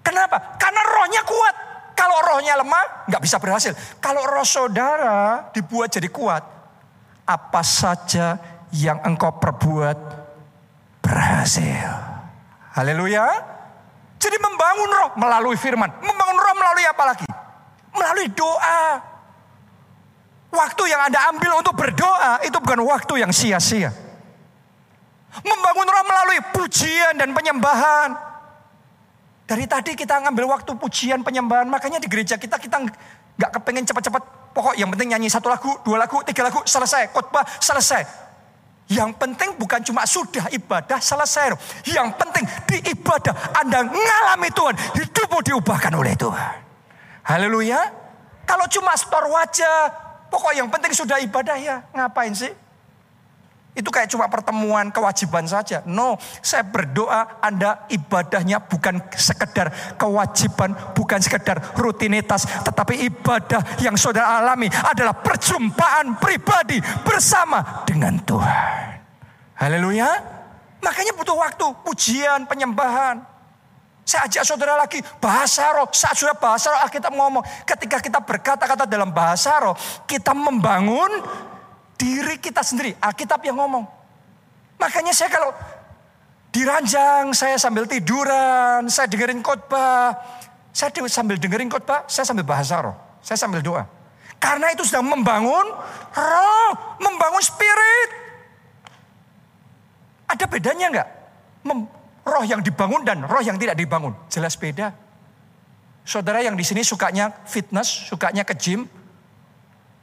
[0.00, 0.56] Kenapa?
[0.56, 1.54] Karena rohnya kuat.
[1.92, 3.76] Kalau rohnya lemah, nggak bisa berhasil.
[4.00, 6.40] Kalau roh saudara dibuat jadi kuat,
[7.28, 8.40] apa saja
[8.72, 9.98] yang engkau perbuat
[11.04, 11.90] berhasil.
[12.72, 13.26] Haleluya.
[14.16, 15.92] Jadi membangun roh melalui firman.
[16.00, 17.28] Membangun roh melalui apa lagi?
[17.92, 19.09] Melalui doa.
[20.50, 23.94] Waktu yang Anda ambil untuk berdoa itu bukan waktu yang sia-sia.
[25.46, 28.18] Membangun roh melalui pujian dan penyembahan.
[29.46, 31.70] Dari tadi kita ngambil waktu pujian penyembahan.
[31.70, 32.82] Makanya di gereja kita kita
[33.38, 34.22] nggak kepengen cepat-cepat.
[34.50, 37.14] Pokok yang penting nyanyi satu lagu, dua lagu, tiga lagu, selesai.
[37.14, 38.02] Khotbah selesai.
[38.90, 41.54] Yang penting bukan cuma sudah ibadah selesai.
[41.86, 44.74] Yang penting di ibadah Anda mengalami Tuhan.
[44.98, 46.54] Hidupmu diubahkan oleh Tuhan.
[47.22, 47.78] Haleluya.
[48.42, 49.99] Kalau cuma store wajah.
[50.30, 51.82] Pokok yang penting sudah ibadah ya.
[51.90, 52.54] Ngapain sih?
[53.70, 55.86] Itu kayak cuma pertemuan kewajiban saja.
[55.86, 64.42] No, saya berdoa Anda ibadahnya bukan sekedar kewajiban, bukan sekedar rutinitas, tetapi ibadah yang saudara
[64.42, 68.86] alami adalah perjumpaan pribadi bersama dengan Tuhan.
[69.54, 70.10] Haleluya.
[70.82, 73.22] Makanya butuh waktu, pujian, penyembahan.
[74.04, 75.86] Saya ajak saudara lagi, bahasa roh.
[75.94, 77.44] Saat sudah bahasa roh, kita ngomong.
[77.62, 79.76] Ketika kita berkata-kata dalam bahasa roh,
[80.08, 81.10] kita membangun
[81.94, 82.96] diri kita sendiri.
[82.98, 83.84] Alkitab yang ngomong.
[84.80, 85.52] Makanya saya kalau
[86.50, 90.16] diranjang, saya sambil tiduran, saya dengerin khotbah,
[90.72, 93.86] saya sambil dengerin khotbah, saya sambil bahasa roh, saya sambil doa.
[94.40, 95.66] Karena itu sedang membangun
[96.16, 98.08] roh, membangun spirit.
[100.32, 101.08] Ada bedanya enggak?
[101.60, 104.16] Mem roh yang dibangun dan roh yang tidak dibangun.
[104.32, 104.92] Jelas beda.
[106.04, 108.88] Saudara yang di sini sukanya fitness, sukanya ke gym,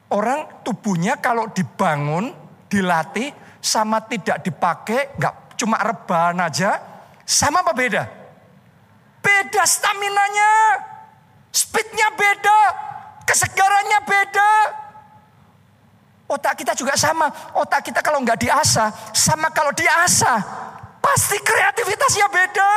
[0.08, 2.32] Orang tubuhnya kalau dibangun,
[2.72, 6.80] dilatih, sama tidak dipakai, nggak cuma rebahan aja,
[7.28, 8.08] sama apa beda?
[9.20, 10.52] Beda staminanya,
[11.52, 12.60] speednya beda,
[13.28, 14.52] kesegarannya beda.
[16.32, 17.28] Otak kita juga sama,
[17.60, 20.67] otak kita kalau nggak diasah, sama kalau diasah,
[21.08, 22.72] pasti kreativitasnya beda.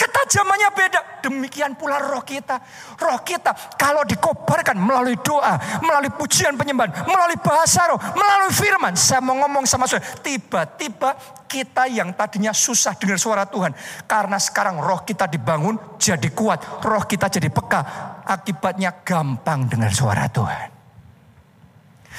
[0.00, 1.00] Ketajamannya beda.
[1.20, 2.56] Demikian pula roh kita.
[2.96, 8.96] Roh kita kalau dikobarkan melalui doa, melalui pujian penyembahan, melalui bahasa roh, melalui firman.
[8.96, 10.08] Saya mau ngomong sama saudara.
[10.24, 13.76] Tiba-tiba kita yang tadinya susah dengar suara Tuhan.
[14.08, 16.80] Karena sekarang roh kita dibangun jadi kuat.
[16.80, 17.80] Roh kita jadi peka.
[18.24, 20.68] Akibatnya gampang dengar suara Tuhan.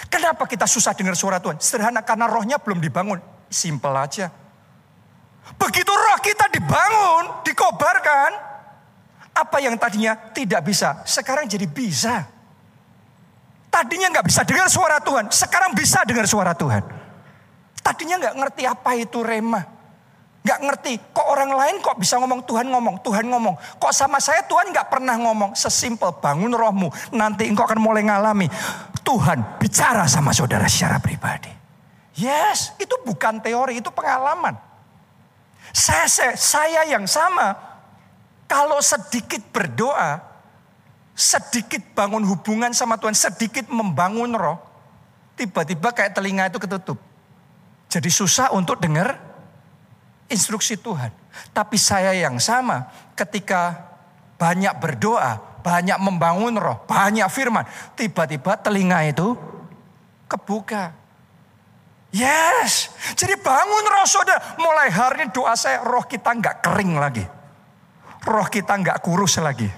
[0.08, 1.58] Kenapa kita susah dengar suara Tuhan?
[1.58, 3.18] Sederhana karena rohnya belum dibangun.
[3.50, 4.30] Simple aja.
[5.58, 8.32] Begitu roh kita dibangun, dikobarkan,
[9.32, 12.28] apa yang tadinya tidak bisa, sekarang jadi bisa.
[13.72, 16.84] Tadinya nggak bisa dengar suara Tuhan, sekarang bisa dengar suara Tuhan.
[17.80, 19.64] Tadinya nggak ngerti apa itu rema.
[20.42, 23.56] Nggak ngerti, kok orang lain kok bisa ngomong Tuhan ngomong, Tuhan ngomong.
[23.78, 25.54] Kok sama saya Tuhan nggak pernah ngomong.
[25.54, 28.50] Sesimpel bangun rohmu, nanti engkau akan mulai ngalami.
[29.06, 31.54] Tuhan bicara sama saudara secara pribadi.
[32.18, 34.71] Yes, itu bukan teori, itu pengalaman.
[35.72, 37.56] Saya, saya, saya yang sama,
[38.52, 40.20] kalau sedikit berdoa,
[41.16, 44.60] sedikit bangun hubungan sama Tuhan, sedikit membangun roh,
[45.40, 47.00] tiba-tiba kayak telinga itu ketutup.
[47.92, 49.20] Jadi susah untuk dengar
[50.32, 51.12] instruksi Tuhan.
[51.52, 52.88] Tapi saya yang sama
[53.20, 53.92] ketika
[54.40, 57.68] banyak berdoa, banyak membangun roh, banyak firman.
[58.00, 59.36] Tiba-tiba telinga itu
[60.28, 61.01] kebuka.
[62.12, 64.60] Yes, jadi bangun roh saudara.
[64.60, 67.24] Mulai hari ini doa saya roh kita nggak kering lagi.
[68.28, 69.72] Roh kita nggak kurus lagi.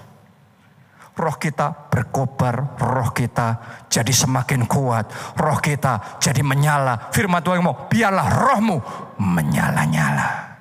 [1.14, 5.38] Roh kita berkobar, roh kita jadi semakin kuat.
[5.38, 7.14] Roh kita jadi menyala.
[7.14, 8.82] Firman Tuhan mau, biarlah rohmu
[9.22, 10.58] menyala-nyala.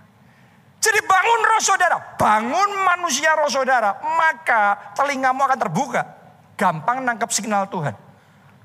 [0.77, 6.01] Jadi bangun roh saudara, bangun manusia roh saudara, maka telingamu akan terbuka.
[6.53, 8.12] Gampang nangkap signal Tuhan.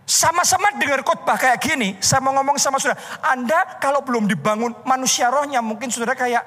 [0.09, 2.97] Sama-sama dengar khotbah kayak gini, saya mau ngomong sama saudara,
[3.29, 6.41] Anda kalau belum dibangun manusia rohnya mungkin saudara kayak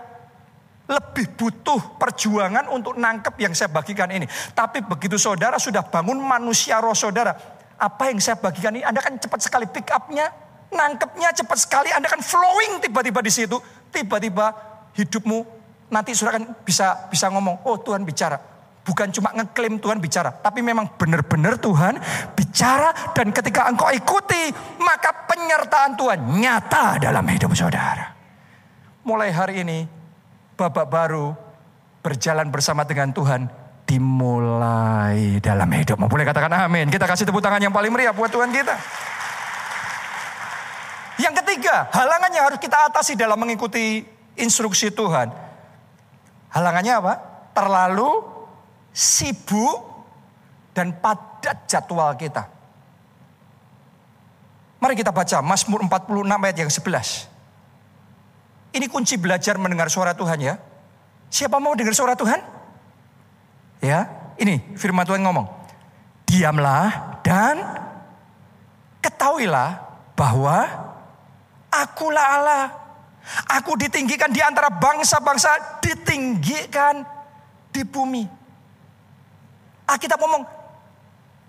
[0.89, 4.26] lebih butuh perjuangan untuk nangkep yang saya bagikan ini.
[4.58, 7.38] Tapi begitu saudara sudah bangun manusia roh saudara,
[7.78, 10.34] apa yang saya bagikan ini Anda kan cepat sekali pick upnya,
[10.74, 13.62] nangkepnya cepat sekali, Anda kan flowing tiba-tiba di situ,
[13.93, 14.58] tiba-tiba
[14.97, 15.45] hidupmu
[15.93, 18.51] nanti saudara kan bisa bisa ngomong, oh Tuhan bicara.
[18.82, 22.02] Bukan cuma ngeklaim Tuhan bicara, tapi memang benar-benar Tuhan
[22.34, 24.50] bicara dan ketika engkau ikuti,
[24.82, 28.17] maka penyertaan Tuhan nyata dalam hidup saudara.
[29.06, 29.86] Mulai hari ini,
[30.58, 31.38] babak baru
[32.02, 33.46] berjalan bersama dengan Tuhan
[33.86, 36.02] dimulai dalam hidup.
[36.10, 36.89] Boleh katakan amin.
[36.89, 38.76] Kita kasih tepuk tangan yang paling meriah buat Tuhan kita.
[41.22, 44.02] Yang ketiga, halangan yang harus kita atasi dalam mengikuti
[44.41, 45.52] instruksi Tuhan
[46.52, 47.13] Halangannya apa?
[47.56, 48.12] Terlalu
[48.92, 50.06] sibuk
[50.72, 52.48] dan padat jadwal kita.
[54.82, 57.28] Mari kita baca Mazmur 46 ayat yang 11.
[58.72, 60.56] Ini kunci belajar mendengar suara Tuhan ya.
[61.32, 62.40] Siapa mau dengar suara Tuhan?
[63.84, 65.48] Ya, ini firman Tuhan ngomong.
[66.26, 67.62] Diamlah dan
[69.04, 69.80] ketahuilah
[70.16, 70.66] bahwa
[71.70, 72.82] akulah Allah
[73.48, 77.06] Aku ditinggikan di antara bangsa-bangsa, ditinggikan
[77.70, 78.41] di bumi.
[79.92, 80.48] Alkitab ngomong,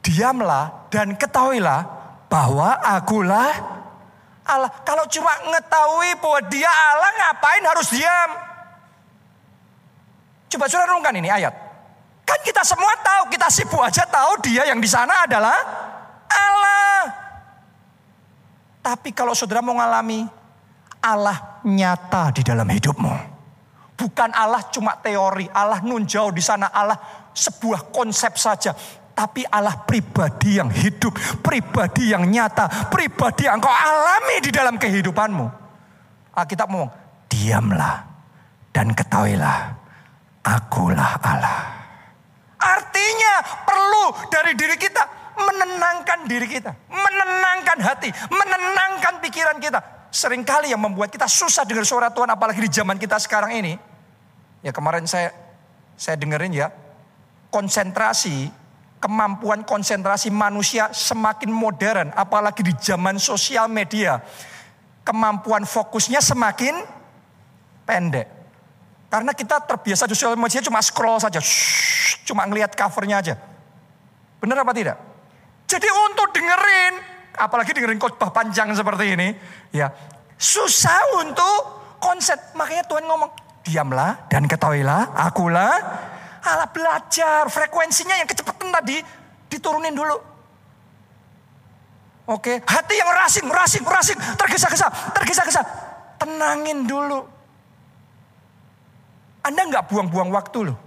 [0.02, 1.86] diamlah dan ketahuilah
[2.26, 3.54] bahwa akulah
[4.42, 4.70] Allah.
[4.82, 8.30] Kalau cuma ngetahui bahwa dia Allah, ngapain harus diam?
[10.50, 11.54] Coba saudara renungkan ini ayat.
[12.26, 15.58] Kan kita semua tahu, kita sibuk aja tahu dia yang di sana adalah
[16.26, 17.02] Allah.
[18.82, 20.26] Tapi kalau saudara mau ngalami
[20.98, 23.30] Allah nyata di dalam hidupmu.
[23.94, 26.98] Bukan Allah cuma teori, Allah nun jauh di sana, Allah
[27.32, 28.76] sebuah konsep saja.
[29.12, 31.12] Tapi Allah pribadi yang hidup,
[31.44, 35.46] pribadi yang nyata, pribadi yang kau alami di dalam kehidupanmu.
[36.32, 36.88] Alkitab ngomong,
[37.28, 38.08] diamlah
[38.72, 39.76] dan ketahuilah,
[40.48, 41.60] akulah Allah.
[42.56, 43.34] Artinya
[43.68, 45.04] perlu dari diri kita
[45.36, 49.80] menenangkan diri kita, menenangkan hati, menenangkan pikiran kita
[50.12, 53.74] sering kali yang membuat kita susah dengar suara Tuhan apalagi di zaman kita sekarang ini.
[54.60, 55.32] Ya kemarin saya
[55.96, 56.68] saya dengerin ya,
[57.52, 58.48] konsentrasi,
[58.96, 64.24] kemampuan konsentrasi manusia semakin modern apalagi di zaman sosial media.
[65.04, 66.72] Kemampuan fokusnya semakin
[67.84, 68.26] pendek.
[69.12, 73.34] Karena kita terbiasa di sosial media cuma scroll saja, shh, cuma ngelihat covernya aja.
[74.40, 74.96] Benar apa tidak?
[75.68, 76.94] Jadi untuk dengerin
[77.36, 79.28] apalagi dengerin khotbah panjang seperti ini,
[79.74, 79.92] ya
[80.40, 81.60] susah untuk
[82.00, 82.56] konsep.
[82.56, 83.30] Makanya Tuhan ngomong,
[83.66, 85.74] diamlah dan ketahuilah, akulah
[86.42, 88.98] Allah belajar frekuensinya yang kecepatan tadi
[89.46, 90.18] diturunin dulu.
[92.30, 95.62] Oke, hati yang rasing, rasing, rasing, tergesa-gesa, tergesa-gesa.
[96.18, 97.26] Tenangin dulu.
[99.42, 100.78] Anda nggak buang-buang waktu loh.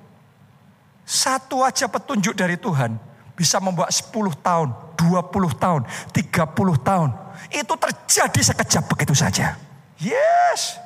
[1.03, 2.95] Satu aja petunjuk dari Tuhan
[3.35, 5.81] bisa membuat 10 tahun, 20 tahun,
[6.15, 7.09] 30 tahun.
[7.51, 9.59] Itu terjadi sekejap begitu saja.
[9.99, 10.79] Yes.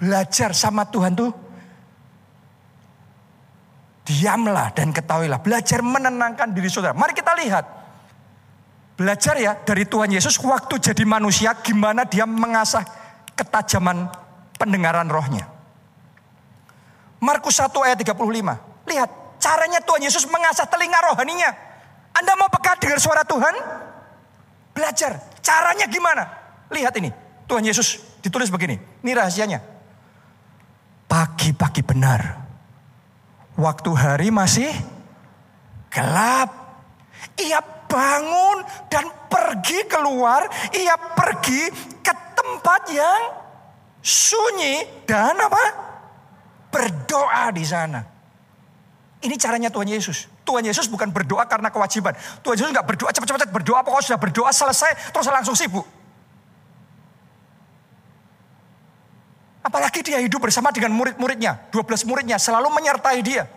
[0.00, 1.30] Belajar sama Tuhan tuh
[4.06, 5.42] diamlah dan ketahuilah.
[5.42, 6.94] Belajar menenangkan diri saudara.
[6.94, 7.66] Mari kita lihat.
[8.96, 12.80] Belajar ya dari Tuhan Yesus waktu jadi manusia gimana dia mengasah
[13.36, 14.08] ketajaman
[14.56, 15.44] pendengaran rohnya.
[17.20, 18.16] Markus 1 ayat 35.
[18.88, 21.50] Lihat caranya Tuhan Yesus mengasah telinga rohaninya.
[22.16, 23.52] Anda mau peka dengar suara Tuhan?
[24.72, 25.20] Belajar.
[25.44, 26.24] Caranya gimana?
[26.72, 27.12] Lihat ini.
[27.44, 28.80] Tuhan Yesus ditulis begini.
[29.04, 29.60] Ini rahasianya.
[31.04, 32.45] Pagi-pagi benar
[33.56, 34.68] Waktu hari masih
[35.88, 36.52] gelap.
[37.40, 40.44] Ia bangun dan pergi keluar.
[40.76, 41.72] Ia pergi
[42.04, 43.20] ke tempat yang
[44.04, 45.64] sunyi dan apa?
[46.68, 48.04] Berdoa di sana.
[49.24, 50.28] Ini caranya Tuhan Yesus.
[50.44, 52.12] Tuhan Yesus bukan berdoa karena kewajiban.
[52.44, 55.95] Tuhan Yesus nggak berdoa cepat-cepat berdoa pokoknya sudah berdoa selesai terus langsung sibuk.
[59.66, 63.50] Apalagi dia hidup bersama dengan murid-muridnya, 12 muridnya selalu menyertai dia.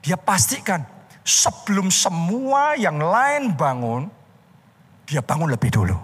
[0.00, 0.80] Dia pastikan
[1.20, 4.08] sebelum semua yang lain bangun,
[5.04, 6.00] dia bangun lebih dulu.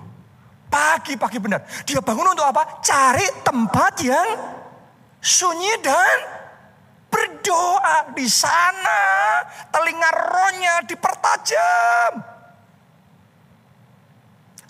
[0.68, 1.64] Pagi-pagi benar.
[1.88, 2.84] Dia bangun untuk apa?
[2.84, 4.28] Cari tempat yang
[5.24, 6.16] sunyi dan
[7.09, 9.01] berdoa di sana.
[9.72, 12.12] Telinga rohnya dipertajam.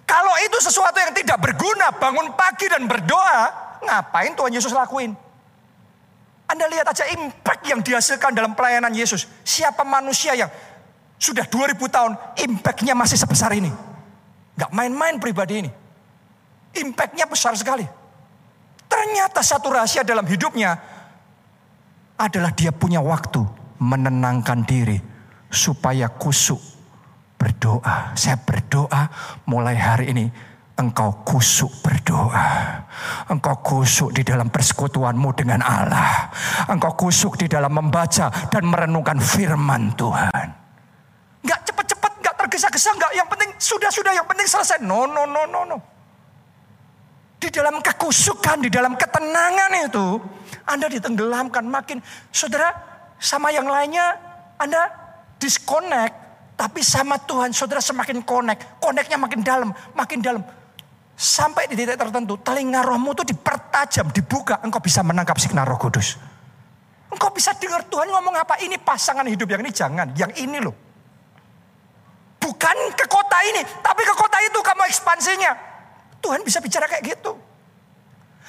[0.06, 5.12] Kalau itu sesuatu yang tidak berguna, bangun pagi dan berdoa, Ngapain Tuhan Yesus lakuin?
[6.46, 9.24] Anda lihat aja impact yang dihasilkan dalam pelayanan Yesus.
[9.40, 10.52] Siapa manusia yang
[11.16, 12.12] sudah 2000 tahun
[12.44, 13.72] impactnya masih sebesar ini.
[14.58, 15.70] Gak main-main pribadi ini.
[16.76, 17.86] Impactnya besar sekali.
[18.84, 20.76] Ternyata satu rahasia dalam hidupnya
[22.20, 23.40] adalah dia punya waktu
[23.80, 25.00] menenangkan diri
[25.48, 26.60] supaya kusuk
[27.40, 28.12] berdoa.
[28.12, 29.08] Saya berdoa
[29.48, 30.28] mulai hari ini
[30.82, 32.82] engkau kusuk berdoa.
[33.30, 36.28] Engkau kusuk di dalam persekutuanmu dengan Allah.
[36.66, 40.48] Engkau kusuk di dalam membaca dan merenungkan firman Tuhan.
[41.46, 44.82] Enggak cepat-cepat, enggak tergesa-gesa, enggak yang penting sudah-sudah, yang penting selesai.
[44.82, 45.78] No, no, no, no, no.
[47.38, 50.06] Di dalam kekusukan, di dalam ketenangan itu,
[50.66, 51.98] Anda ditenggelamkan makin.
[52.30, 52.70] Saudara,
[53.18, 54.14] sama yang lainnya,
[54.58, 54.90] Anda
[55.42, 56.14] disconnect.
[56.54, 58.78] Tapi sama Tuhan, saudara semakin connect.
[58.78, 60.42] Connectnya makin dalam, makin dalam
[61.22, 64.58] Sampai di titik tertentu, telinga rohmu itu dipertajam, dibuka.
[64.66, 66.18] Engkau bisa menangkap signal roh kudus.
[67.14, 68.58] Engkau bisa dengar Tuhan ngomong apa.
[68.58, 70.10] Ini pasangan hidup yang ini jangan.
[70.18, 70.74] Yang ini loh.
[72.42, 73.62] Bukan ke kota ini.
[73.62, 75.52] Tapi ke kota itu kamu ekspansinya.
[76.18, 77.38] Tuhan bisa bicara kayak gitu.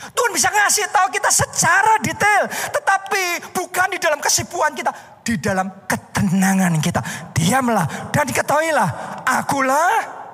[0.10, 2.50] Tuhan bisa ngasih tahu kita secara detail.
[2.50, 4.92] Tetapi bukan di dalam kesibukan kita.
[5.22, 7.06] Di dalam ketenangan kita.
[7.38, 8.90] Diamlah dan diketahuilah.
[9.30, 10.26] Akulah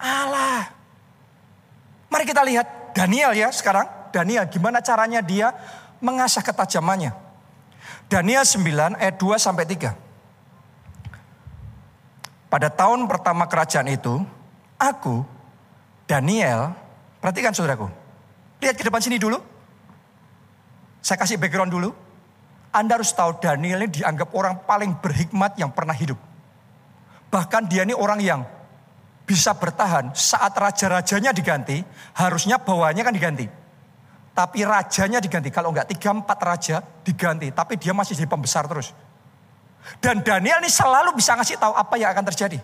[0.00, 0.77] Allah.
[2.08, 3.86] Mari kita lihat Daniel ya sekarang.
[4.08, 5.52] Daniel gimana caranya dia
[6.00, 7.12] mengasah ketajamannya.
[8.08, 9.92] Daniel 9 ayat 2 sampai 3.
[12.48, 14.24] Pada tahun pertama kerajaan itu,
[14.80, 15.20] aku
[16.08, 16.72] Daniel,
[17.20, 17.92] perhatikan saudaraku.
[18.64, 19.36] Lihat ke depan sini dulu.
[21.04, 21.92] Saya kasih background dulu.
[22.72, 26.16] Anda harus tahu Daniel ini dianggap orang paling berhikmat yang pernah hidup.
[27.28, 28.40] Bahkan dia ini orang yang
[29.28, 31.84] bisa bertahan saat raja-rajanya diganti,
[32.16, 33.44] harusnya bawahnya kan diganti.
[34.32, 38.96] Tapi rajanya diganti, kalau enggak tiga empat raja diganti, tapi dia masih jadi pembesar terus.
[40.00, 42.56] Dan Daniel ini selalu bisa ngasih tahu apa yang akan terjadi.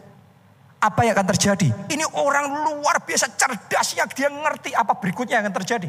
[0.81, 1.69] Apa yang akan terjadi.
[1.93, 5.89] Ini orang luar biasa cerdasnya, dia ngerti apa berikutnya yang akan terjadi.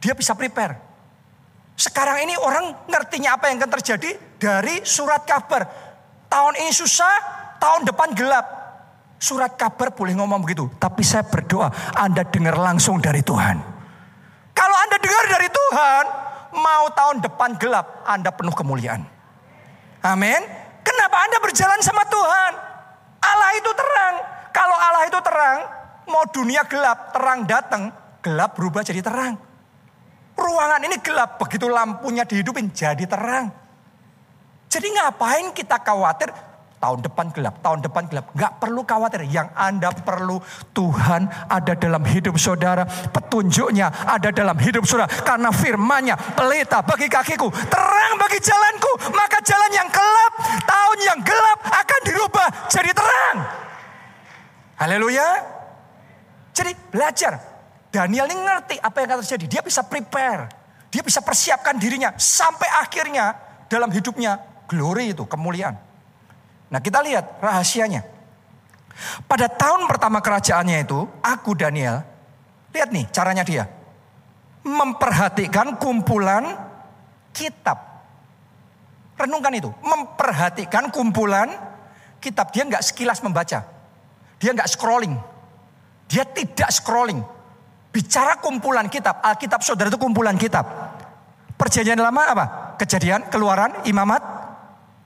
[0.00, 0.80] Dia bisa prepare.
[1.76, 5.68] Sekarang ini orang ngertinya apa yang akan terjadi dari surat kabar.
[6.32, 7.12] Tahun ini susah,
[7.60, 8.61] tahun depan gelap
[9.22, 10.66] Surat kabar boleh ngomong begitu.
[10.82, 13.54] Tapi saya berdoa Anda dengar langsung dari Tuhan.
[14.50, 16.04] Kalau Anda dengar dari Tuhan,
[16.58, 19.06] mau tahun depan gelap, Anda penuh kemuliaan.
[20.02, 20.42] Amin.
[20.82, 22.52] Kenapa Anda berjalan sama Tuhan?
[23.22, 24.14] Allah itu terang.
[24.50, 25.58] Kalau Allah itu terang,
[26.10, 27.94] mau dunia gelap, terang datang,
[28.26, 29.38] gelap berubah jadi terang.
[30.34, 33.54] Ruangan ini gelap, begitu lampunya dihidupin jadi terang.
[34.66, 36.34] Jadi ngapain kita khawatir
[36.82, 38.34] Tahun depan gelap, tahun depan gelap.
[38.34, 39.22] Gak perlu khawatir.
[39.30, 40.42] Yang Anda perlu
[40.74, 42.82] Tuhan ada dalam hidup saudara.
[42.82, 45.06] Petunjuknya ada dalam hidup saudara.
[45.06, 47.54] Karena firmannya pelita bagi kakiku.
[47.70, 49.14] Terang bagi jalanku.
[49.14, 50.32] Maka jalan yang gelap,
[50.66, 53.36] tahun yang gelap akan dirubah jadi terang.
[54.82, 55.28] Haleluya.
[56.50, 57.38] Jadi belajar.
[57.94, 59.46] Daniel ini ngerti apa yang akan terjadi.
[59.46, 60.50] Dia bisa prepare.
[60.90, 63.38] Dia bisa persiapkan dirinya sampai akhirnya
[63.70, 65.91] dalam hidupnya glory itu, kemuliaan.
[66.72, 68.00] Nah kita lihat rahasianya.
[69.28, 72.00] Pada tahun pertama kerajaannya itu, aku Daniel,
[72.72, 73.68] lihat nih caranya dia.
[74.64, 76.48] Memperhatikan kumpulan
[77.36, 77.76] kitab.
[79.20, 81.52] Renungkan itu, memperhatikan kumpulan
[82.24, 82.48] kitab.
[82.56, 83.68] Dia nggak sekilas membaca.
[84.40, 85.14] Dia nggak scrolling.
[86.08, 87.20] Dia tidak scrolling.
[87.92, 90.64] Bicara kumpulan kitab, Alkitab saudara itu kumpulan kitab.
[91.60, 92.44] Perjanjian lama apa?
[92.80, 94.41] Kejadian, keluaran, imamat,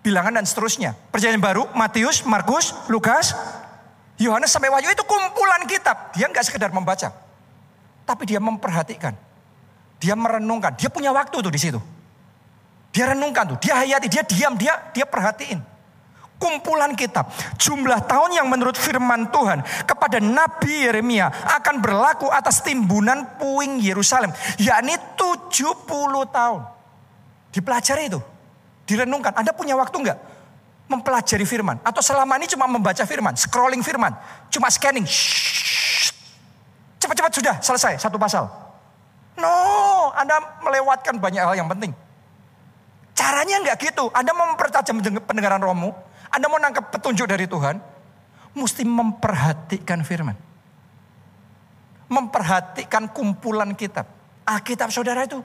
[0.06, 0.94] bilangan dan seterusnya.
[1.10, 3.34] Perjanjian baru, Matius, Markus, Lukas,
[4.22, 6.14] Yohanes sampai Wahyu itu kumpulan kitab.
[6.14, 7.10] Dia nggak sekedar membaca.
[8.06, 9.18] Tapi dia memperhatikan.
[9.98, 10.78] Dia merenungkan.
[10.78, 11.82] Dia punya waktu tuh di situ.
[12.94, 13.58] Dia renungkan tuh.
[13.58, 15.74] Dia hayati, dia diam, dia dia perhatiin
[16.36, 17.32] kumpulan kitab.
[17.56, 24.30] Jumlah tahun yang menurut firman Tuhan kepada Nabi Yeremia akan berlaku atas timbunan puing Yerusalem.
[24.60, 25.56] Yakni 70
[26.28, 26.60] tahun.
[27.52, 28.20] Dipelajari itu.
[28.86, 29.34] Direnungkan.
[29.34, 30.18] Anda punya waktu enggak?
[30.86, 31.82] Mempelajari firman.
[31.82, 33.34] Atau selama ini cuma membaca firman.
[33.34, 34.14] Scrolling firman.
[34.48, 35.04] Cuma scanning.
[37.02, 38.46] Cepat-cepat sudah selesai satu pasal.
[39.36, 39.52] No,
[40.16, 41.92] Anda melewatkan banyak hal yang penting.
[43.12, 44.08] Caranya enggak gitu.
[44.14, 45.90] Anda mempertajam pendengaran rohmu.
[46.30, 47.78] Anda mau nangkap petunjuk dari Tuhan,
[48.52, 50.36] mesti memperhatikan firman.
[52.06, 54.06] Memperhatikan kumpulan kitab.
[54.46, 55.42] Alkitab saudara itu.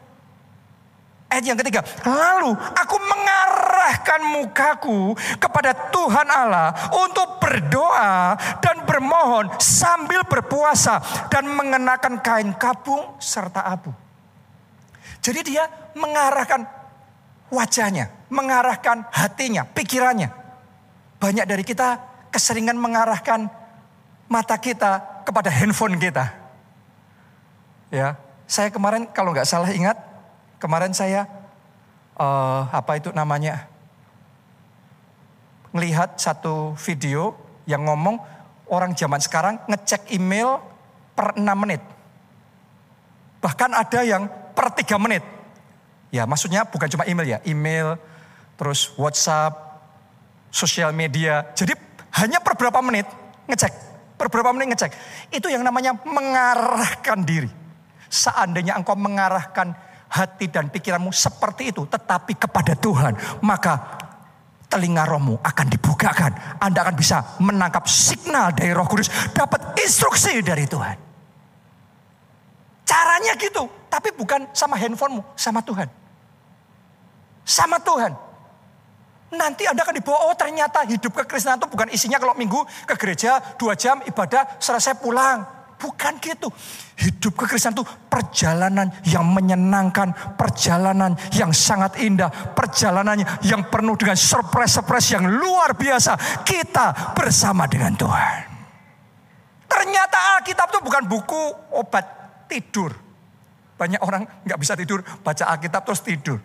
[1.31, 10.27] Ayat yang ketiga, lalu aku mengarahkan mukaku kepada Tuhan Allah untuk berdoa dan bermohon sambil
[10.27, 10.99] berpuasa
[11.31, 13.95] dan mengenakan kain kabung serta abu.
[15.23, 16.67] Jadi dia mengarahkan
[17.47, 20.41] wajahnya, mengarahkan hatinya, pikirannya
[21.21, 23.45] banyak dari kita keseringan mengarahkan
[24.27, 26.27] mata kita kepada handphone kita.
[27.87, 28.19] Ya,
[28.49, 30.10] saya kemarin kalau nggak salah ingat,
[30.61, 31.25] kemarin saya
[32.21, 33.65] uh, apa itu namanya
[35.73, 37.33] melihat satu video
[37.65, 38.21] yang ngomong
[38.69, 40.61] orang zaman sekarang ngecek email
[41.17, 41.81] per 6 menit.
[43.41, 45.25] Bahkan ada yang per 3 menit.
[46.13, 47.95] Ya maksudnya bukan cuma email ya, email,
[48.59, 49.55] terus WhatsApp,
[50.51, 51.47] sosial media.
[51.55, 51.73] Jadi
[52.21, 53.07] hanya per berapa menit
[53.47, 53.73] ngecek,
[54.19, 54.91] per berapa menit ngecek.
[55.31, 57.49] Itu yang namanya mengarahkan diri.
[58.11, 59.71] Seandainya engkau mengarahkan
[60.11, 64.03] hati dan pikiranmu seperti itu, tetapi kepada Tuhan, maka
[64.67, 66.59] telinga rohmu akan dibukakan.
[66.59, 70.95] Anda akan bisa menangkap signal dari roh kudus, dapat instruksi dari Tuhan.
[72.83, 75.87] Caranya gitu, tapi bukan sama handphonemu, sama Tuhan.
[77.47, 78.11] Sama Tuhan.
[79.31, 83.39] Nanti Anda akan dibawa, oh ternyata hidup kekristenan itu bukan isinya kalau minggu ke gereja,
[83.55, 85.60] dua jam ibadah, selesai pulang.
[85.81, 86.53] Bukan gitu.
[87.01, 95.17] Hidup kekristenan itu perjalanan yang menyenangkan, perjalanan yang sangat indah, perjalanan yang penuh dengan surprise-surprise
[95.17, 96.45] yang luar biasa.
[96.45, 98.41] Kita bersama dengan Tuhan.
[99.65, 102.05] Ternyata Alkitab itu bukan buku obat
[102.45, 102.93] tidur.
[103.81, 106.37] Banyak orang nggak bisa tidur, baca Alkitab terus tidur.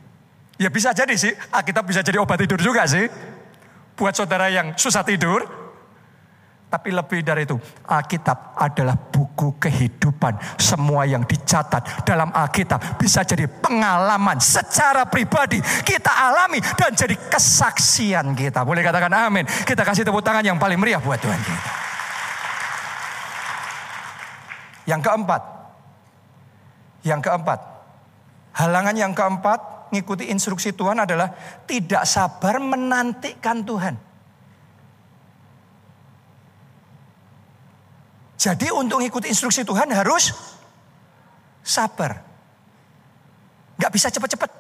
[0.57, 3.05] Ya bisa jadi sih, Alkitab bisa jadi obat tidur juga sih.
[3.93, 5.66] Buat saudara yang susah tidur.
[6.67, 7.55] Tapi lebih dari itu,
[7.87, 10.59] Alkitab adalah buku kehidupan.
[10.59, 15.63] Semua yang dicatat dalam Alkitab bisa jadi pengalaman secara pribadi.
[15.63, 18.67] Kita alami dan jadi kesaksian kita.
[18.67, 19.47] Boleh katakan amin.
[19.47, 21.71] Kita kasih tepuk tangan yang paling meriah buat Tuhan kita.
[24.91, 25.43] Yang keempat.
[27.07, 27.61] Yang keempat.
[28.59, 31.31] Halangan yang keempat mengikuti instruksi Tuhan adalah
[31.67, 34.06] tidak sabar menantikan Tuhan.
[38.37, 40.33] Jadi untuk mengikuti instruksi Tuhan harus
[41.65, 42.21] sabar.
[43.81, 44.51] Gak bisa cepat-cepat.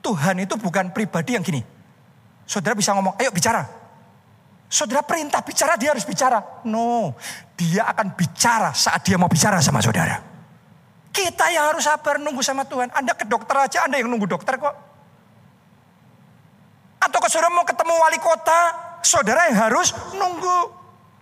[0.00, 1.60] Tuhan itu bukan pribadi yang gini.
[2.48, 3.62] Saudara bisa ngomong, ayo bicara.
[4.70, 6.62] Saudara perintah bicara, dia harus bicara.
[6.64, 7.18] No,
[7.58, 10.22] dia akan bicara saat dia mau bicara sama saudara.
[11.10, 12.88] Kita yang harus sabar nunggu sama Tuhan.
[12.94, 14.74] Anda ke dokter aja, Anda yang nunggu dokter kok.
[17.02, 18.60] Atau kalau saudara mau ketemu wali kota,
[19.02, 20.79] saudara yang harus nunggu.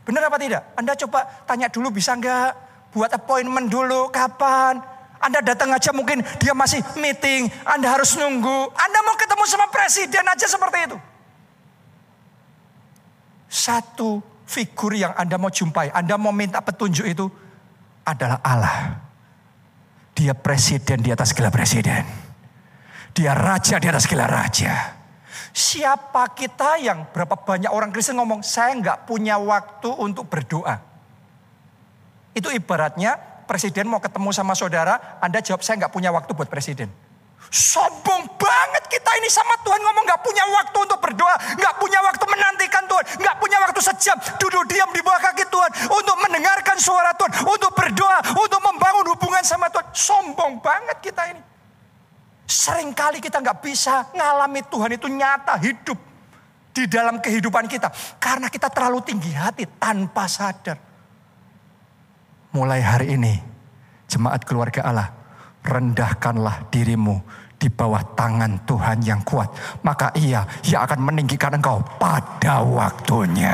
[0.08, 0.72] Benar apa tidak?
[0.72, 2.50] Anda coba tanya dulu bisa nggak?
[2.96, 4.80] Buat appointment dulu, kapan?
[5.20, 8.72] Anda datang aja mungkin dia masih meeting, Anda harus nunggu.
[8.72, 10.96] Anda mau ketemu sama presiden aja seperti itu.
[13.52, 17.28] Satu figur yang Anda mau jumpai, Anda mau minta petunjuk itu
[18.08, 18.96] adalah Allah.
[20.16, 22.00] Dia presiden di atas segala presiden.
[23.12, 24.97] Dia raja di atas segala raja.
[25.52, 30.78] Siapa kita yang berapa banyak orang Kristen ngomong, saya nggak punya waktu untuk berdoa.
[32.36, 33.18] Itu ibaratnya
[33.48, 36.92] presiden mau ketemu sama saudara, Anda jawab saya nggak punya waktu buat presiden.
[37.48, 42.24] Sombong banget kita ini sama Tuhan ngomong gak punya waktu untuk berdoa, gak punya waktu
[42.28, 47.16] menantikan Tuhan, gak punya waktu sejam duduk diam di bawah kaki Tuhan untuk mendengarkan suara
[47.16, 49.86] Tuhan, untuk berdoa, untuk membangun hubungan sama Tuhan.
[49.96, 51.40] Sombong banget kita ini.
[52.48, 56.00] Seringkali kita gak bisa ngalami Tuhan itu nyata hidup
[56.72, 60.80] di dalam kehidupan kita karena kita terlalu tinggi hati tanpa sadar.
[62.56, 63.36] Mulai hari ini,
[64.08, 65.12] jemaat keluarga Allah,
[65.60, 67.20] rendahkanlah dirimu
[67.60, 69.52] di bawah tangan Tuhan yang kuat.
[69.84, 73.52] Maka ia yang akan meninggikan engkau pada waktunya.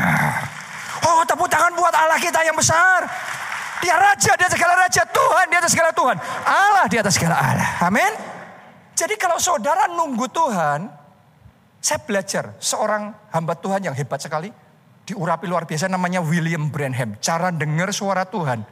[1.03, 3.03] Oh tepuk tangan buat Allah kita yang besar.
[3.82, 6.16] Dia raja di atas segala raja, Tuhan di atas segala Tuhan.
[6.47, 7.70] Allah di atas segala Allah.
[7.82, 8.12] Amin.
[8.95, 10.86] Jadi kalau saudara nunggu Tuhan,
[11.82, 14.49] saya belajar seorang hamba Tuhan yang hebat sekali.
[15.05, 17.18] Diurapi luar biasa namanya William Branham.
[17.20, 18.64] Cara dengar suara Tuhan.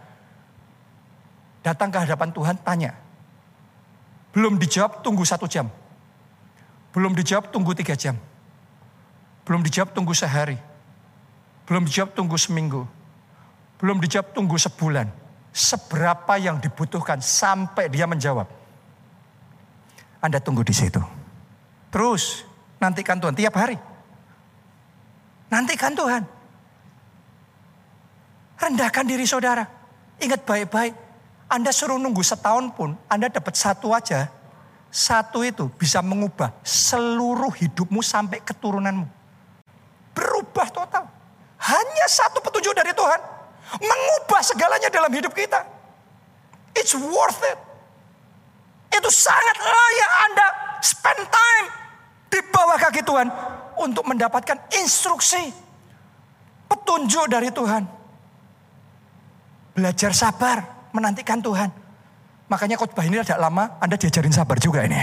[1.60, 2.96] Datang ke hadapan Tuhan tanya.
[4.32, 5.68] Belum dijawab tunggu satu jam.
[6.96, 8.16] Belum dijawab tunggu tiga jam.
[9.44, 10.56] Belum dijawab tunggu sehari.
[11.68, 12.88] Belum dijawab tunggu seminggu.
[13.76, 15.12] Belum dijawab tunggu sebulan.
[15.52, 18.61] Seberapa yang dibutuhkan sampai dia menjawab.
[20.22, 21.02] Anda tunggu di situ.
[21.90, 22.46] Terus
[22.78, 23.76] nantikan Tuhan tiap hari.
[25.50, 26.22] Nantikan Tuhan.
[28.56, 29.66] Rendahkan diri saudara.
[30.22, 30.94] Ingat baik-baik
[31.52, 34.32] anda suruh nunggu setahun pun, Anda dapat satu aja.
[34.88, 39.04] Satu itu bisa mengubah seluruh hidupmu sampai keturunanmu.
[40.16, 41.04] Berubah total.
[41.60, 43.20] Hanya satu petunjuk dari Tuhan.
[43.84, 45.60] Mengubah segalanya dalam hidup kita.
[46.72, 47.60] It's worth it.
[48.92, 50.46] Itu sangat layak Anda
[50.84, 51.66] spend time
[52.28, 53.28] di bawah kaki Tuhan
[53.80, 55.52] untuk mendapatkan instruksi,
[56.68, 57.84] petunjuk dari Tuhan.
[59.72, 61.72] Belajar sabar, menantikan Tuhan.
[62.52, 65.00] Makanya khotbah ini tidak lama, Anda diajarin sabar juga ini.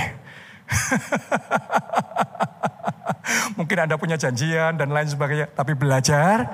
[3.58, 6.46] Mungkin Anda punya janjian dan lain sebagainya, tapi belajar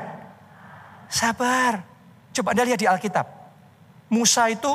[1.12, 1.84] sabar.
[2.32, 3.28] Coba Anda lihat di Alkitab.
[4.12, 4.72] Musa itu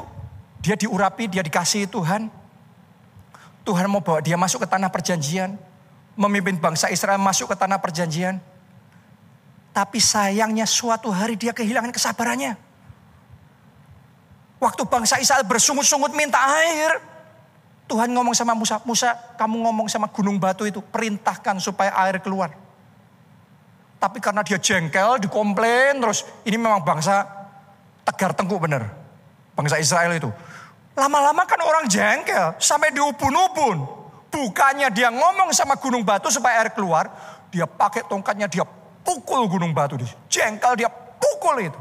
[0.60, 2.39] dia diurapi, dia dikasih Tuhan.
[3.64, 5.56] Tuhan mau bawa dia masuk ke tanah perjanjian.
[6.16, 8.40] Memimpin bangsa Israel masuk ke tanah perjanjian.
[9.70, 12.58] Tapi sayangnya suatu hari dia kehilangan kesabarannya.
[14.60, 17.00] Waktu bangsa Israel bersungut-sungut minta air.
[17.88, 22.54] Tuhan ngomong sama Musa, Musa kamu ngomong sama gunung batu itu, perintahkan supaya air keluar.
[23.98, 27.26] Tapi karena dia jengkel, dikomplain terus, ini memang bangsa
[28.06, 28.86] tegar tengkuk bener.
[29.58, 30.30] Bangsa Israel itu.
[31.00, 33.88] Lama-lama kan orang jengkel, sampai diubun-ubun.
[34.28, 37.08] Bukannya dia ngomong sama gunung batu supaya air keluar,
[37.48, 38.68] dia pakai tongkatnya, dia
[39.00, 39.96] pukul gunung batu.
[40.28, 41.80] Jengkel dia pukul itu.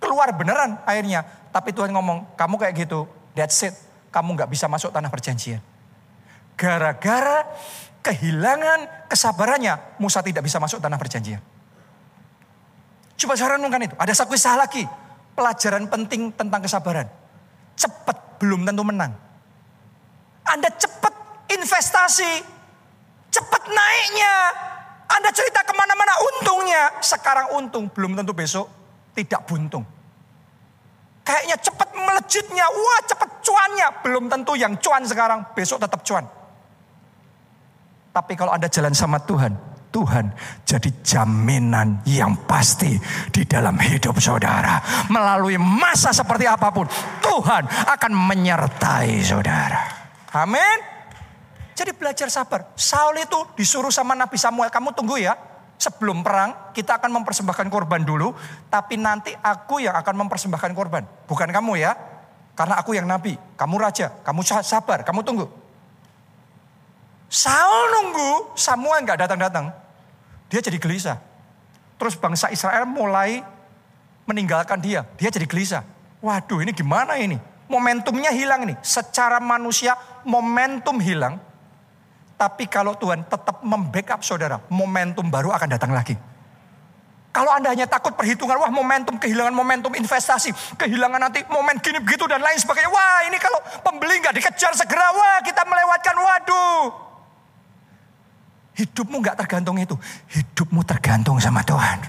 [0.00, 1.20] Keluar beneran airnya.
[1.52, 3.04] Tapi Tuhan ngomong, kamu kayak gitu,
[3.36, 3.76] that's it.
[4.08, 5.60] Kamu gak bisa masuk tanah perjanjian.
[6.56, 7.44] Gara-gara
[8.00, 11.44] kehilangan kesabarannya, Musa tidak bisa masuk tanah perjanjian.
[13.20, 13.92] Coba saya renungkan itu.
[14.00, 14.88] Ada satu kisah lagi.
[15.36, 17.04] Pelajaran penting tentang kesabaran.
[17.76, 19.12] Cepat belum tentu menang.
[20.48, 21.14] Anda cepat
[21.52, 22.32] investasi.
[23.30, 24.34] Cepat naiknya.
[25.06, 26.82] Anda cerita ke mana-mana untungnya.
[27.04, 28.66] Sekarang untung, belum tentu besok
[29.14, 29.84] tidak buntung.
[31.20, 33.88] Kayaknya cepat melejitnya, wah cepat cuannya.
[34.02, 36.24] Belum tentu yang cuan sekarang, besok tetap cuan.
[38.10, 39.54] Tapi kalau Anda jalan sama Tuhan,
[39.90, 40.30] Tuhan
[40.62, 42.94] jadi jaminan yang pasti
[43.34, 45.06] di dalam hidup saudara.
[45.10, 46.86] Melalui masa seperti apa pun,
[47.20, 49.82] Tuhan akan menyertai saudara.
[50.30, 50.78] Amin.
[51.74, 52.70] Jadi belajar sabar.
[52.78, 55.34] Saul itu disuruh sama Nabi Samuel, kamu tunggu ya
[55.80, 58.36] sebelum perang kita akan mempersembahkan korban dulu,
[58.68, 61.96] tapi nanti aku yang akan mempersembahkan korban, bukan kamu ya.
[62.52, 65.48] Karena aku yang nabi, kamu raja, kamu sabar, kamu tunggu.
[67.30, 69.70] Saul nunggu, Samuel nggak datang-datang.
[70.50, 71.22] Dia jadi gelisah.
[71.94, 73.38] Terus bangsa Israel mulai
[74.26, 75.06] meninggalkan dia.
[75.14, 75.86] Dia jadi gelisah.
[76.18, 77.38] Waduh ini gimana ini?
[77.70, 78.74] Momentumnya hilang ini.
[78.82, 79.94] Secara manusia
[80.26, 81.38] momentum hilang.
[82.34, 86.18] Tapi kalau Tuhan tetap membackup saudara, momentum baru akan datang lagi.
[87.30, 92.26] Kalau Anda hanya takut perhitungan, wah momentum, kehilangan momentum investasi, kehilangan nanti momen gini begitu
[92.26, 92.90] dan lain sebagainya.
[92.90, 97.09] Wah ini kalau pembeli nggak dikejar segera, wah kita melewatkan, waduh.
[98.80, 99.92] Hidupmu nggak tergantung itu,
[100.32, 102.00] hidupmu tergantung sama Tuhan.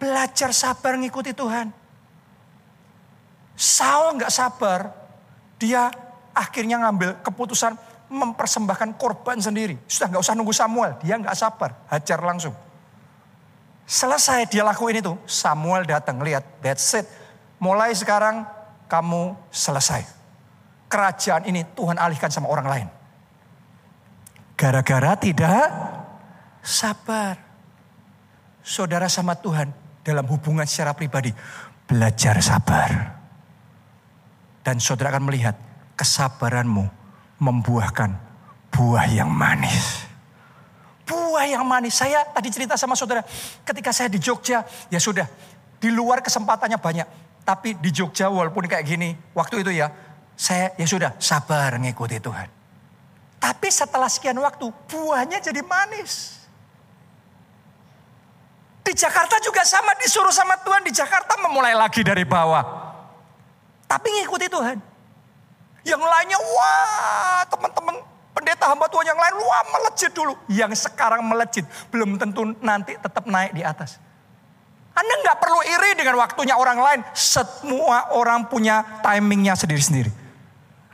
[0.00, 1.68] Belajar sabar ngikuti Tuhan.
[3.52, 4.88] Saul nggak sabar,
[5.60, 5.92] dia
[6.32, 7.76] akhirnya ngambil keputusan
[8.08, 9.76] mempersembahkan korban sendiri.
[9.84, 12.56] Sudah nggak usah nunggu Samuel, dia nggak sabar, hajar langsung.
[13.84, 17.04] Selesai dia lakuin itu, Samuel datang, lihat, that's it.
[17.60, 18.48] Mulai sekarang
[18.88, 20.06] kamu selesai.
[20.88, 22.88] Kerajaan ini Tuhan alihkan sama orang lain.
[24.58, 25.70] Gara-gara tidak
[26.66, 27.38] sabar.
[28.58, 29.70] Saudara sama Tuhan
[30.02, 31.30] dalam hubungan secara pribadi.
[31.86, 32.90] Belajar sabar.
[34.66, 35.54] Dan saudara akan melihat
[35.94, 36.90] kesabaranmu
[37.38, 38.18] membuahkan
[38.74, 40.02] buah yang manis.
[41.06, 41.94] Buah yang manis.
[41.94, 43.22] Saya tadi cerita sama saudara,
[43.62, 45.24] ketika saya di Jogja, ya sudah,
[45.78, 47.06] di luar kesempatannya banyak.
[47.46, 49.88] Tapi di Jogja walaupun kayak gini, waktu itu ya,
[50.34, 52.57] saya ya sudah sabar ngikuti Tuhan.
[53.38, 56.42] Tapi setelah sekian waktu, buahnya jadi manis.
[58.82, 62.64] Di Jakarta juga sama, disuruh sama Tuhan di Jakarta memulai lagi dari bawah.
[63.86, 64.80] Tapi ngikuti Tuhan.
[65.86, 67.94] Yang lainnya, wah teman-teman
[68.34, 70.34] pendeta hamba Tuhan yang lain, wah melejit dulu.
[70.50, 71.64] Yang sekarang melejit,
[71.94, 74.00] belum tentu nanti tetap naik di atas.
[74.98, 77.00] Anda nggak perlu iri dengan waktunya orang lain.
[77.14, 80.10] Semua orang punya timingnya sendiri-sendiri.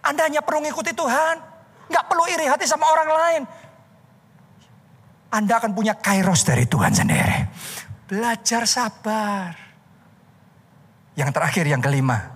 [0.05, 1.54] Anda hanya perlu ngikuti Tuhan.
[1.89, 3.43] Nggak perlu iri hati sama orang lain.
[5.35, 7.39] Anda akan punya kairos dari Tuhan sendiri.
[8.07, 9.51] Belajar sabar.
[11.19, 12.35] Yang terakhir, yang kelima.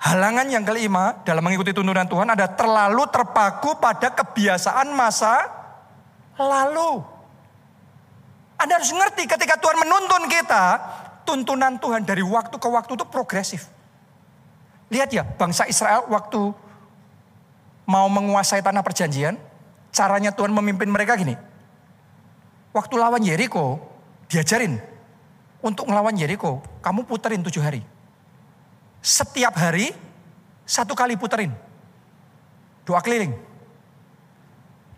[0.00, 5.44] Halangan yang kelima dalam mengikuti tuntunan Tuhan ada terlalu terpaku pada kebiasaan masa
[6.40, 7.04] lalu.
[8.56, 10.64] Anda harus ngerti ketika Tuhan menuntun kita,
[11.24, 13.68] tuntunan Tuhan dari waktu ke waktu itu progresif.
[14.88, 16.52] Lihat ya, bangsa Israel waktu
[17.90, 19.34] mau menguasai tanah perjanjian,
[19.90, 21.34] caranya Tuhan memimpin mereka gini.
[22.70, 23.82] Waktu lawan Yeriko,
[24.30, 24.78] diajarin
[25.58, 27.82] untuk ngelawan Yeriko, kamu puterin tujuh hari.
[29.02, 29.90] Setiap hari,
[30.62, 31.50] satu kali puterin.
[32.86, 33.34] Doa keliling.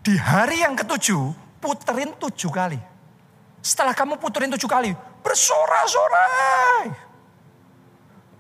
[0.05, 1.33] Di hari yang ketujuh,
[1.65, 2.77] puterin tujuh kali.
[3.65, 4.93] Setelah kamu puterin tujuh kali,
[5.25, 6.93] bersorak-sorai.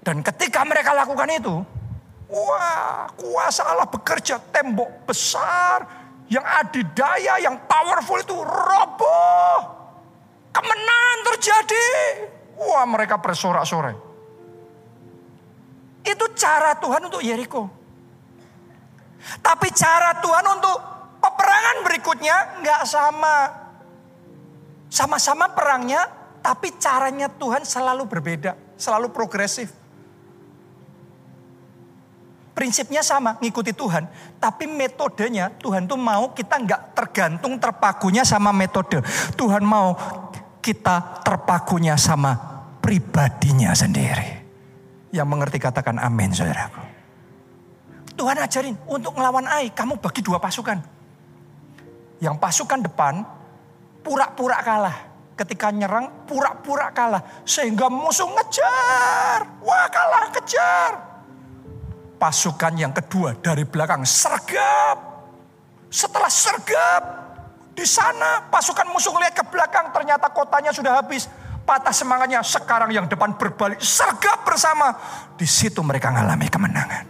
[0.03, 1.63] Dan ketika mereka lakukan itu,
[2.33, 5.85] Wah, kuasa Allah bekerja tembok besar
[6.33, 9.59] yang adidaya, yang powerful itu roboh.
[10.49, 11.87] Kemenangan terjadi.
[12.57, 13.93] Wah, mereka bersorak-sorai.
[16.09, 17.69] Itu cara Tuhan untuk Yeriko.
[19.45, 20.77] Tapi cara Tuhan untuk
[21.21, 23.37] peperangan berikutnya nggak sama.
[24.89, 26.09] Sama-sama perangnya,
[26.41, 29.82] tapi caranya Tuhan selalu berbeda, selalu progresif.
[32.53, 34.05] Prinsipnya sama, ngikuti Tuhan.
[34.37, 39.01] Tapi metodenya Tuhan tuh mau kita nggak tergantung terpakunya sama metode.
[39.41, 39.97] Tuhan mau
[40.61, 42.37] kita terpakunya sama
[42.85, 44.45] pribadinya sendiri.
[45.17, 46.81] Yang mengerti katakan amin saudaraku.
[48.21, 50.77] Tuhan ajarin untuk ngelawan Ai, kamu bagi dua pasukan.
[52.21, 53.25] Yang pasukan depan
[54.05, 54.97] pura-pura kalah.
[55.41, 57.25] Ketika nyerang pura-pura kalah.
[57.49, 59.41] Sehingga musuh ngejar.
[59.65, 61.12] Wah kalah kejar
[62.23, 64.95] pasukan yang kedua dari belakang sergap.
[65.91, 67.03] Setelah sergap,
[67.75, 71.27] di sana pasukan musuh lihat ke belakang ternyata kotanya sudah habis.
[71.67, 74.95] Patah semangatnya, sekarang yang depan berbalik, sergap bersama.
[75.35, 77.05] Di situ mereka mengalami kemenangan.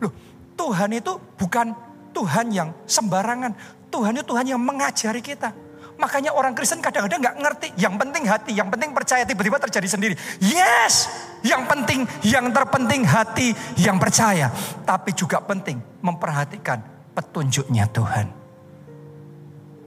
[0.00, 0.12] Loh,
[0.56, 1.72] Tuhan itu bukan
[2.12, 3.52] Tuhan yang sembarangan.
[3.88, 5.52] Tuhan itu Tuhan yang mengajari kita.
[5.94, 7.68] Makanya orang Kristen kadang-kadang nggak ngerti.
[7.78, 10.14] Yang penting hati, yang penting percaya tiba-tiba terjadi sendiri.
[10.42, 11.06] Yes,
[11.46, 14.50] yang penting, yang terpenting hati yang percaya.
[14.82, 16.82] Tapi juga penting memperhatikan
[17.14, 18.26] petunjuknya Tuhan.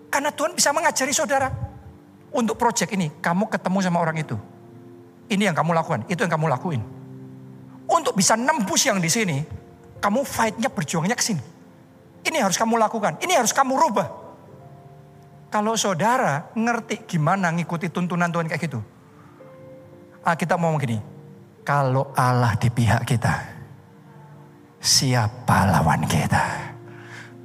[0.08, 1.50] Karena Tuhan bisa mengajari saudara.
[2.28, 4.36] Untuk proyek ini, kamu ketemu sama orang itu.
[5.32, 6.84] Ini yang kamu lakukan, itu yang kamu lakuin.
[7.88, 9.44] Untuk bisa nembus yang di sini,
[10.04, 11.44] kamu fightnya berjuangnya ke sini.
[12.28, 14.27] Ini harus kamu lakukan, ini harus kamu rubah.
[15.58, 18.78] Kalau saudara ngerti gimana ngikuti tuntunan Tuhan kayak gitu.
[20.22, 21.02] Ah, kita mau gini,
[21.66, 23.34] kalau Allah di pihak kita,
[24.78, 26.46] siapa lawan kita?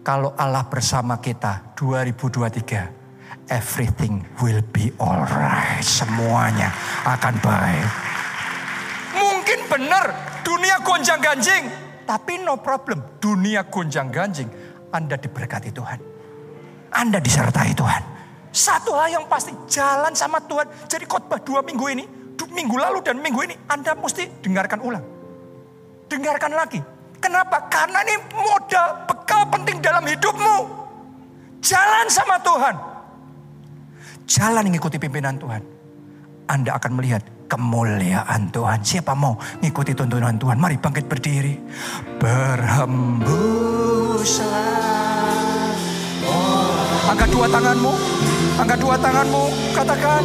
[0.04, 5.80] Kalau Allah bersama kita 2023, everything will be alright.
[5.80, 6.68] Semuanya
[7.08, 7.88] akan baik.
[9.16, 10.12] Mungkin benar
[10.44, 11.64] dunia gonjang ganjing,
[12.04, 13.16] tapi no problem.
[13.16, 14.52] Dunia gonjang ganjing,
[14.92, 16.11] Anda diberkati Tuhan.
[16.92, 18.02] Anda disertai Tuhan.
[18.52, 20.68] Satu hal yang pasti, jalan sama Tuhan.
[20.84, 22.04] Jadi khotbah dua minggu ini,
[22.52, 25.00] minggu lalu dan minggu ini, Anda mesti dengarkan ulang.
[26.12, 26.84] Dengarkan lagi.
[27.16, 27.64] Kenapa?
[27.72, 30.84] Karena ini modal bekal penting dalam hidupmu.
[31.64, 32.76] Jalan sama Tuhan.
[34.28, 35.64] Jalan mengikuti pimpinan Tuhan.
[36.50, 38.84] Anda akan melihat kemuliaan Tuhan.
[38.84, 40.60] Siapa mau mengikuti tuntunan Tuhan?
[40.60, 41.56] Mari bangkit berdiri.
[42.20, 45.11] Berhembuslah
[47.12, 47.92] Angkat dua tanganmu.
[48.56, 49.44] Angkat dua tanganmu.
[49.76, 50.24] Katakan.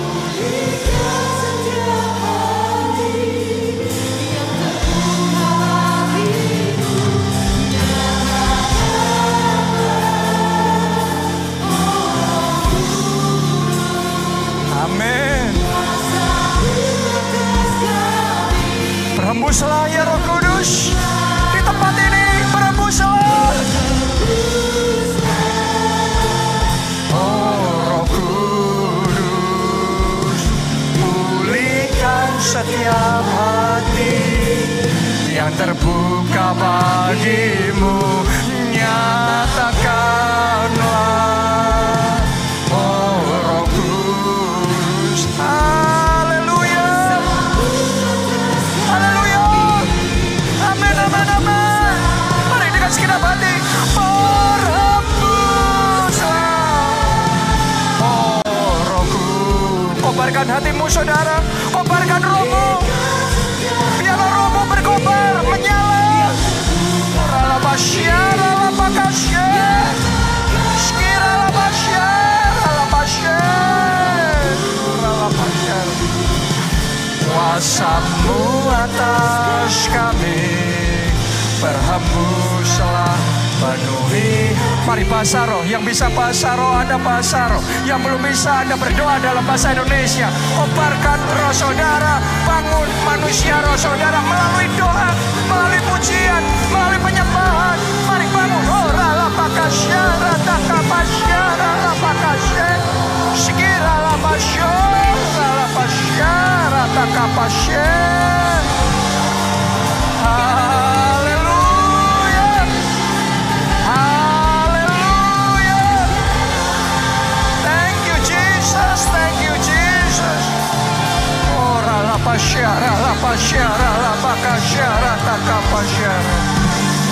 [125.77, 126.13] Kapasya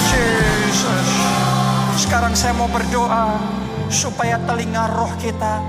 [0.10, 1.10] Jesus
[2.02, 3.38] Sekarang saya mau berdoa
[3.94, 5.62] Supaya telinga roh kita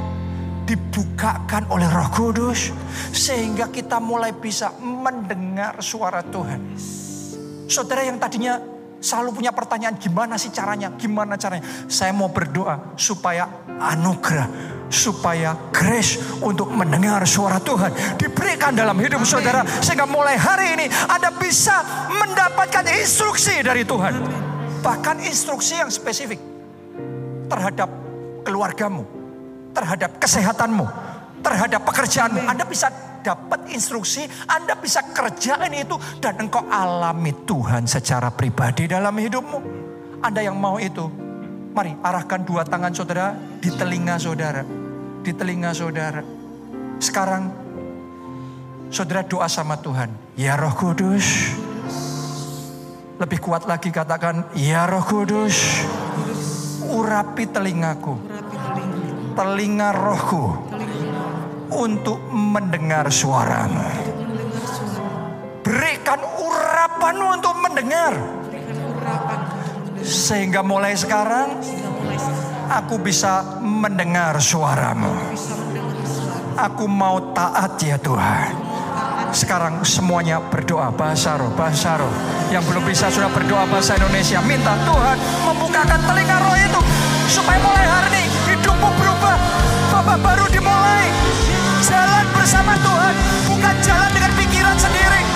[0.64, 2.72] dibukakan oleh Roh Kudus
[3.12, 6.72] sehingga kita mulai bisa mendengar suara Tuhan.
[7.68, 8.58] Saudara yang tadinya
[8.98, 10.90] selalu punya pertanyaan gimana sih caranya?
[10.96, 11.68] Gimana caranya?
[11.86, 13.46] Saya mau berdoa supaya
[13.78, 14.48] anugerah,
[14.88, 21.34] supaya grace untuk mendengar suara Tuhan diberikan dalam hidup saudara sehingga mulai hari ini Anda
[21.34, 24.14] bisa mendapatkan instruksi dari Tuhan.
[24.82, 26.38] Bahkan instruksi yang spesifik
[27.50, 27.90] terhadap
[28.46, 29.02] keluargamu,
[29.74, 30.86] terhadap kesehatanmu,
[31.42, 32.46] terhadap pekerjaanmu.
[32.46, 32.86] Anda bisa
[33.26, 39.58] dapat instruksi, Anda bisa kerjain itu dan engkau alami Tuhan secara pribadi dalam hidupmu.
[40.22, 41.10] Anda yang mau itu,
[41.76, 44.64] mari arahkan dua tangan saudara di telinga saudara,
[45.20, 46.24] di telinga saudara.
[46.96, 47.52] Sekarang
[48.88, 50.08] saudara doa sama Tuhan,
[50.40, 51.52] ya Roh Kudus.
[53.20, 55.84] Lebih kuat lagi katakan, ya Roh Kudus,
[56.88, 58.16] urapi telingaku,
[59.36, 60.72] telinga rohku
[61.76, 63.84] untuk mendengar suaramu.
[65.60, 68.16] Berikan urapan untuk mendengar.
[70.02, 71.56] Sehingga mulai sekarang
[72.68, 75.12] aku bisa mendengar suaramu.
[76.56, 78.52] Aku mau taat ya Tuhan.
[79.36, 82.12] Sekarang semuanya berdoa bahasa roh, bahasa roh.
[82.48, 84.40] Yang belum bisa sudah berdoa bahasa Indonesia.
[84.40, 86.80] Minta Tuhan membukakan telinga roh itu.
[87.28, 88.22] Supaya mulai hari ini
[88.54, 89.36] hidupmu berubah.
[89.92, 91.12] Babak baru dimulai.
[91.84, 93.14] Jalan bersama Tuhan.
[93.52, 95.35] Bukan jalan dengan pikiran sendiri.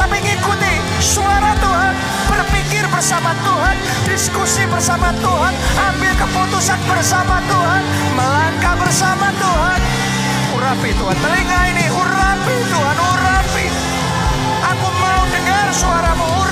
[0.00, 0.74] Tapi ngikuti
[1.04, 1.92] suara Tuhan.
[2.32, 3.76] Berpikir bersama Tuhan.
[4.08, 5.52] Diskusi bersama Tuhan.
[5.92, 7.82] Ambil keputusan bersama Tuhan.
[8.16, 9.80] Melangkah bersama Tuhan.
[10.56, 11.16] Urapi Tuhan.
[11.20, 12.96] Telinga ini urapi Tuhan.
[12.96, 13.66] Urapi.
[14.72, 16.24] Aku mau dengar suaramu.
[16.24, 16.49] Urapi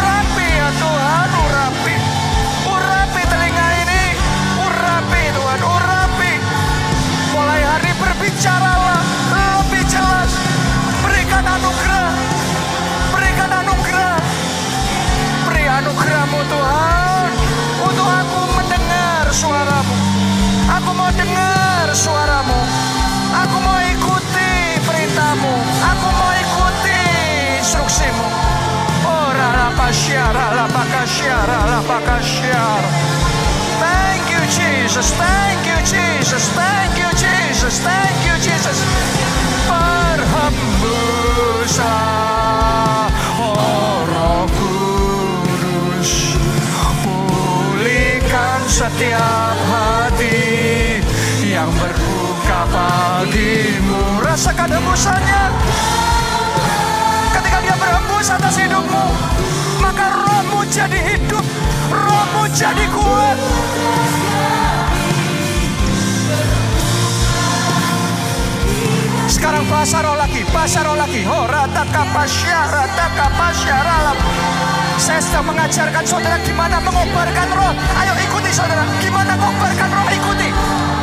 [76.09, 77.77] saudara gimana mengobarkan roh.
[78.01, 78.81] Ayo ikuti saudara.
[79.05, 80.09] Gimana mengobarkan roh?
[80.09, 80.49] Ikuti.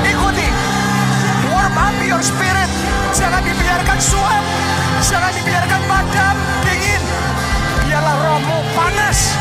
[0.02, 0.48] Ikuti.
[1.54, 2.70] Warm up your spirit.
[3.14, 4.42] Jangan dibiarkan suam.
[5.06, 6.36] Jangan dibiarkan padam,
[6.66, 7.04] dingin.
[7.86, 9.38] Biarlah rohmu panas.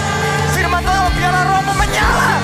[0.52, 2.36] Firman Tuhan, biarlah rohmu menyala.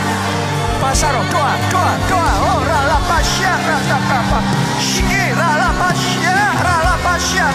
[0.80, 2.32] Roh, doa, doa, doa.
[2.50, 4.40] Oh, rala pasya, rata kapa.
[4.80, 7.46] Shiki, rala pasya, rala pasya.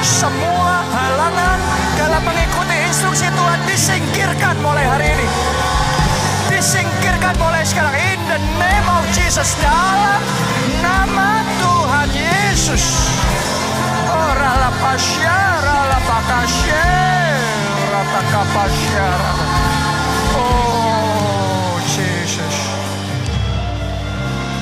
[0.00, 1.58] Semua halangan
[2.00, 4.99] dalam mengikuti instruksi Tuhan disingkirkan mulai hari
[7.30, 7.94] Disingkirkan mulai sekarang.
[7.94, 9.54] In the name of Jesus.
[9.62, 10.18] Dalam
[10.82, 12.82] nama Tuhan Yesus.
[14.10, 14.34] Oh,
[14.82, 15.38] pasya,
[16.10, 16.82] pakasya,
[20.34, 22.56] Oh, Jesus.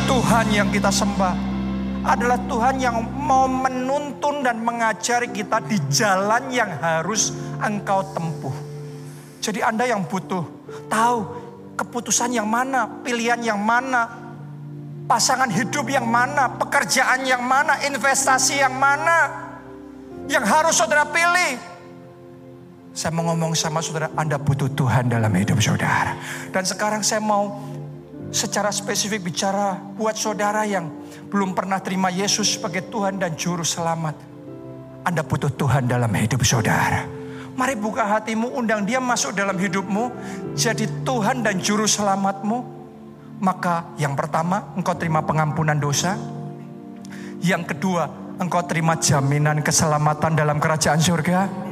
[0.04, 1.32] Tuhan yang kita sembah
[2.04, 7.32] adalah Tuhan yang mau menuntun dan mengajari kita di jalan yang harus
[7.64, 8.52] engkau tempuh.
[9.40, 10.44] Jadi Anda yang butuh
[10.92, 11.47] tahu
[11.78, 14.10] keputusan yang mana, pilihan yang mana,
[15.06, 19.48] pasangan hidup yang mana, pekerjaan yang mana, investasi yang mana
[20.28, 21.56] yang harus saudara pilih.
[22.92, 26.18] Saya mau ngomong sama saudara, Anda butuh Tuhan dalam hidup saudara.
[26.50, 27.62] Dan sekarang saya mau
[28.28, 30.90] secara spesifik bicara buat saudara yang
[31.30, 34.18] belum pernah terima Yesus sebagai Tuhan dan Juru Selamat.
[35.06, 37.17] Anda butuh Tuhan dalam hidup saudara.
[37.58, 40.14] Mari buka hatimu, undang dia masuk dalam hidupmu.
[40.54, 42.78] Jadi Tuhan dan Juru Selamatmu.
[43.42, 46.14] Maka yang pertama, engkau terima pengampunan dosa.
[47.42, 48.06] Yang kedua,
[48.38, 51.66] engkau terima jaminan keselamatan dalam kerajaan surga.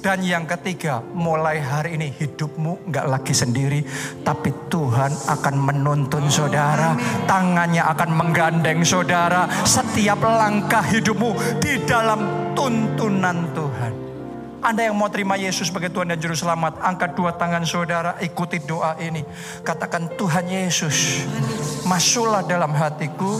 [0.00, 3.84] Dan yang ketiga, mulai hari ini hidupmu nggak lagi sendiri,
[4.24, 6.96] tapi Tuhan akan menuntun saudara,
[7.28, 13.67] tangannya akan menggandeng saudara setiap langkah hidupmu di dalam tuntunan Tuhan.
[14.58, 18.58] Anda yang mau terima Yesus sebagai Tuhan dan Juru Selamat, angkat dua tangan saudara, ikuti
[18.58, 19.22] doa ini.
[19.62, 21.22] Katakan Tuhan Yesus,
[21.86, 23.38] masuklah dalam hatiku,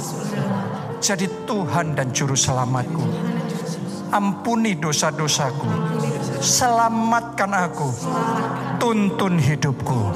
[1.02, 3.02] jadi Tuhan dan Juru Selamatku.
[4.14, 5.66] Ampuni dosa-dosaku,
[6.38, 7.90] selamatkan aku,
[8.78, 10.14] tuntun hidupku.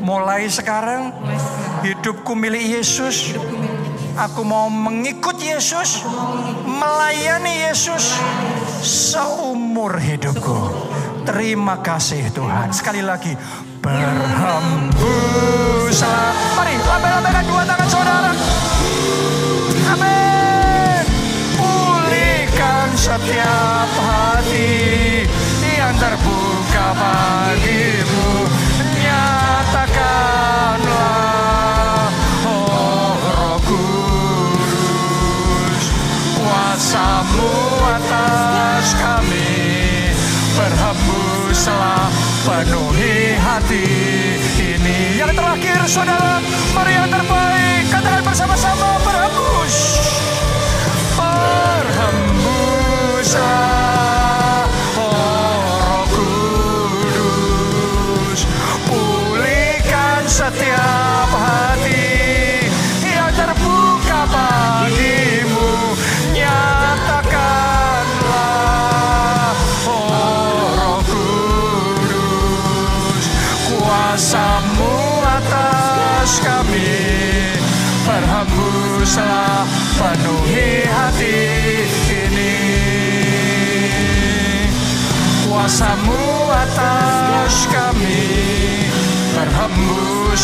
[0.00, 1.12] Mulai sekarang,
[1.84, 3.36] hidupku milik Yesus.
[4.16, 6.00] Aku mau mengikut Yesus,
[6.64, 8.16] melayani Yesus
[8.82, 10.72] seumur hidupku.
[11.28, 12.72] Terima kasih Tuhan.
[12.72, 13.36] Sekali lagi,
[13.84, 16.32] berhembuslah.
[16.56, 18.32] Mari, lambai-lambaikan dua tangan saudara.
[19.92, 21.04] Amin.
[21.60, 25.28] Pulihkan setiap hati
[25.76, 28.19] yang terbuka bagimu.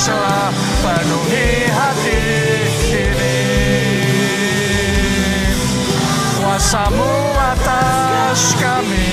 [0.07, 0.55] Berhembuslah
[0.87, 2.23] penuhi hati
[2.95, 3.39] ini.
[6.39, 9.11] Kuasamu atas kami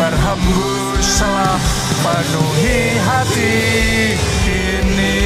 [0.00, 1.60] Berhembuslah
[2.00, 3.56] penuhi hati
[4.48, 5.20] ini.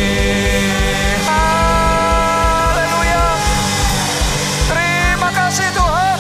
[1.22, 3.26] Haleluya.
[4.66, 6.18] Terima kasih Tuhan.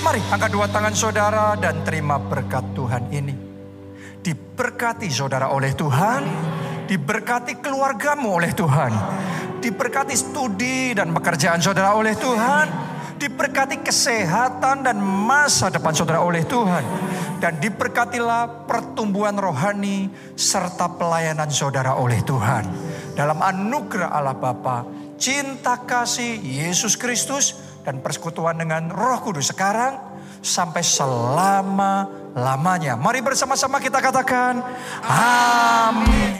[0.00, 3.47] Mari angkat dua tangan saudara dan terima berkat Tuhan ini.
[4.78, 6.22] Diberkati saudara oleh Tuhan,
[6.86, 8.94] diberkati keluargamu oleh Tuhan,
[9.58, 12.70] diberkati studi dan pekerjaan saudara oleh Tuhan,
[13.18, 16.86] diberkati kesehatan dan masa depan saudara oleh Tuhan,
[17.42, 22.62] dan diberkatilah pertumbuhan rohani serta pelayanan saudara oleh Tuhan.
[23.18, 24.86] Dalam anugerah Allah Bapa,
[25.18, 30.07] cinta kasih Yesus Kristus, dan persekutuan dengan Roh Kudus sekarang
[30.42, 32.94] sampai selama-lamanya.
[32.94, 34.62] Mari bersama-sama kita katakan
[35.08, 36.37] amin.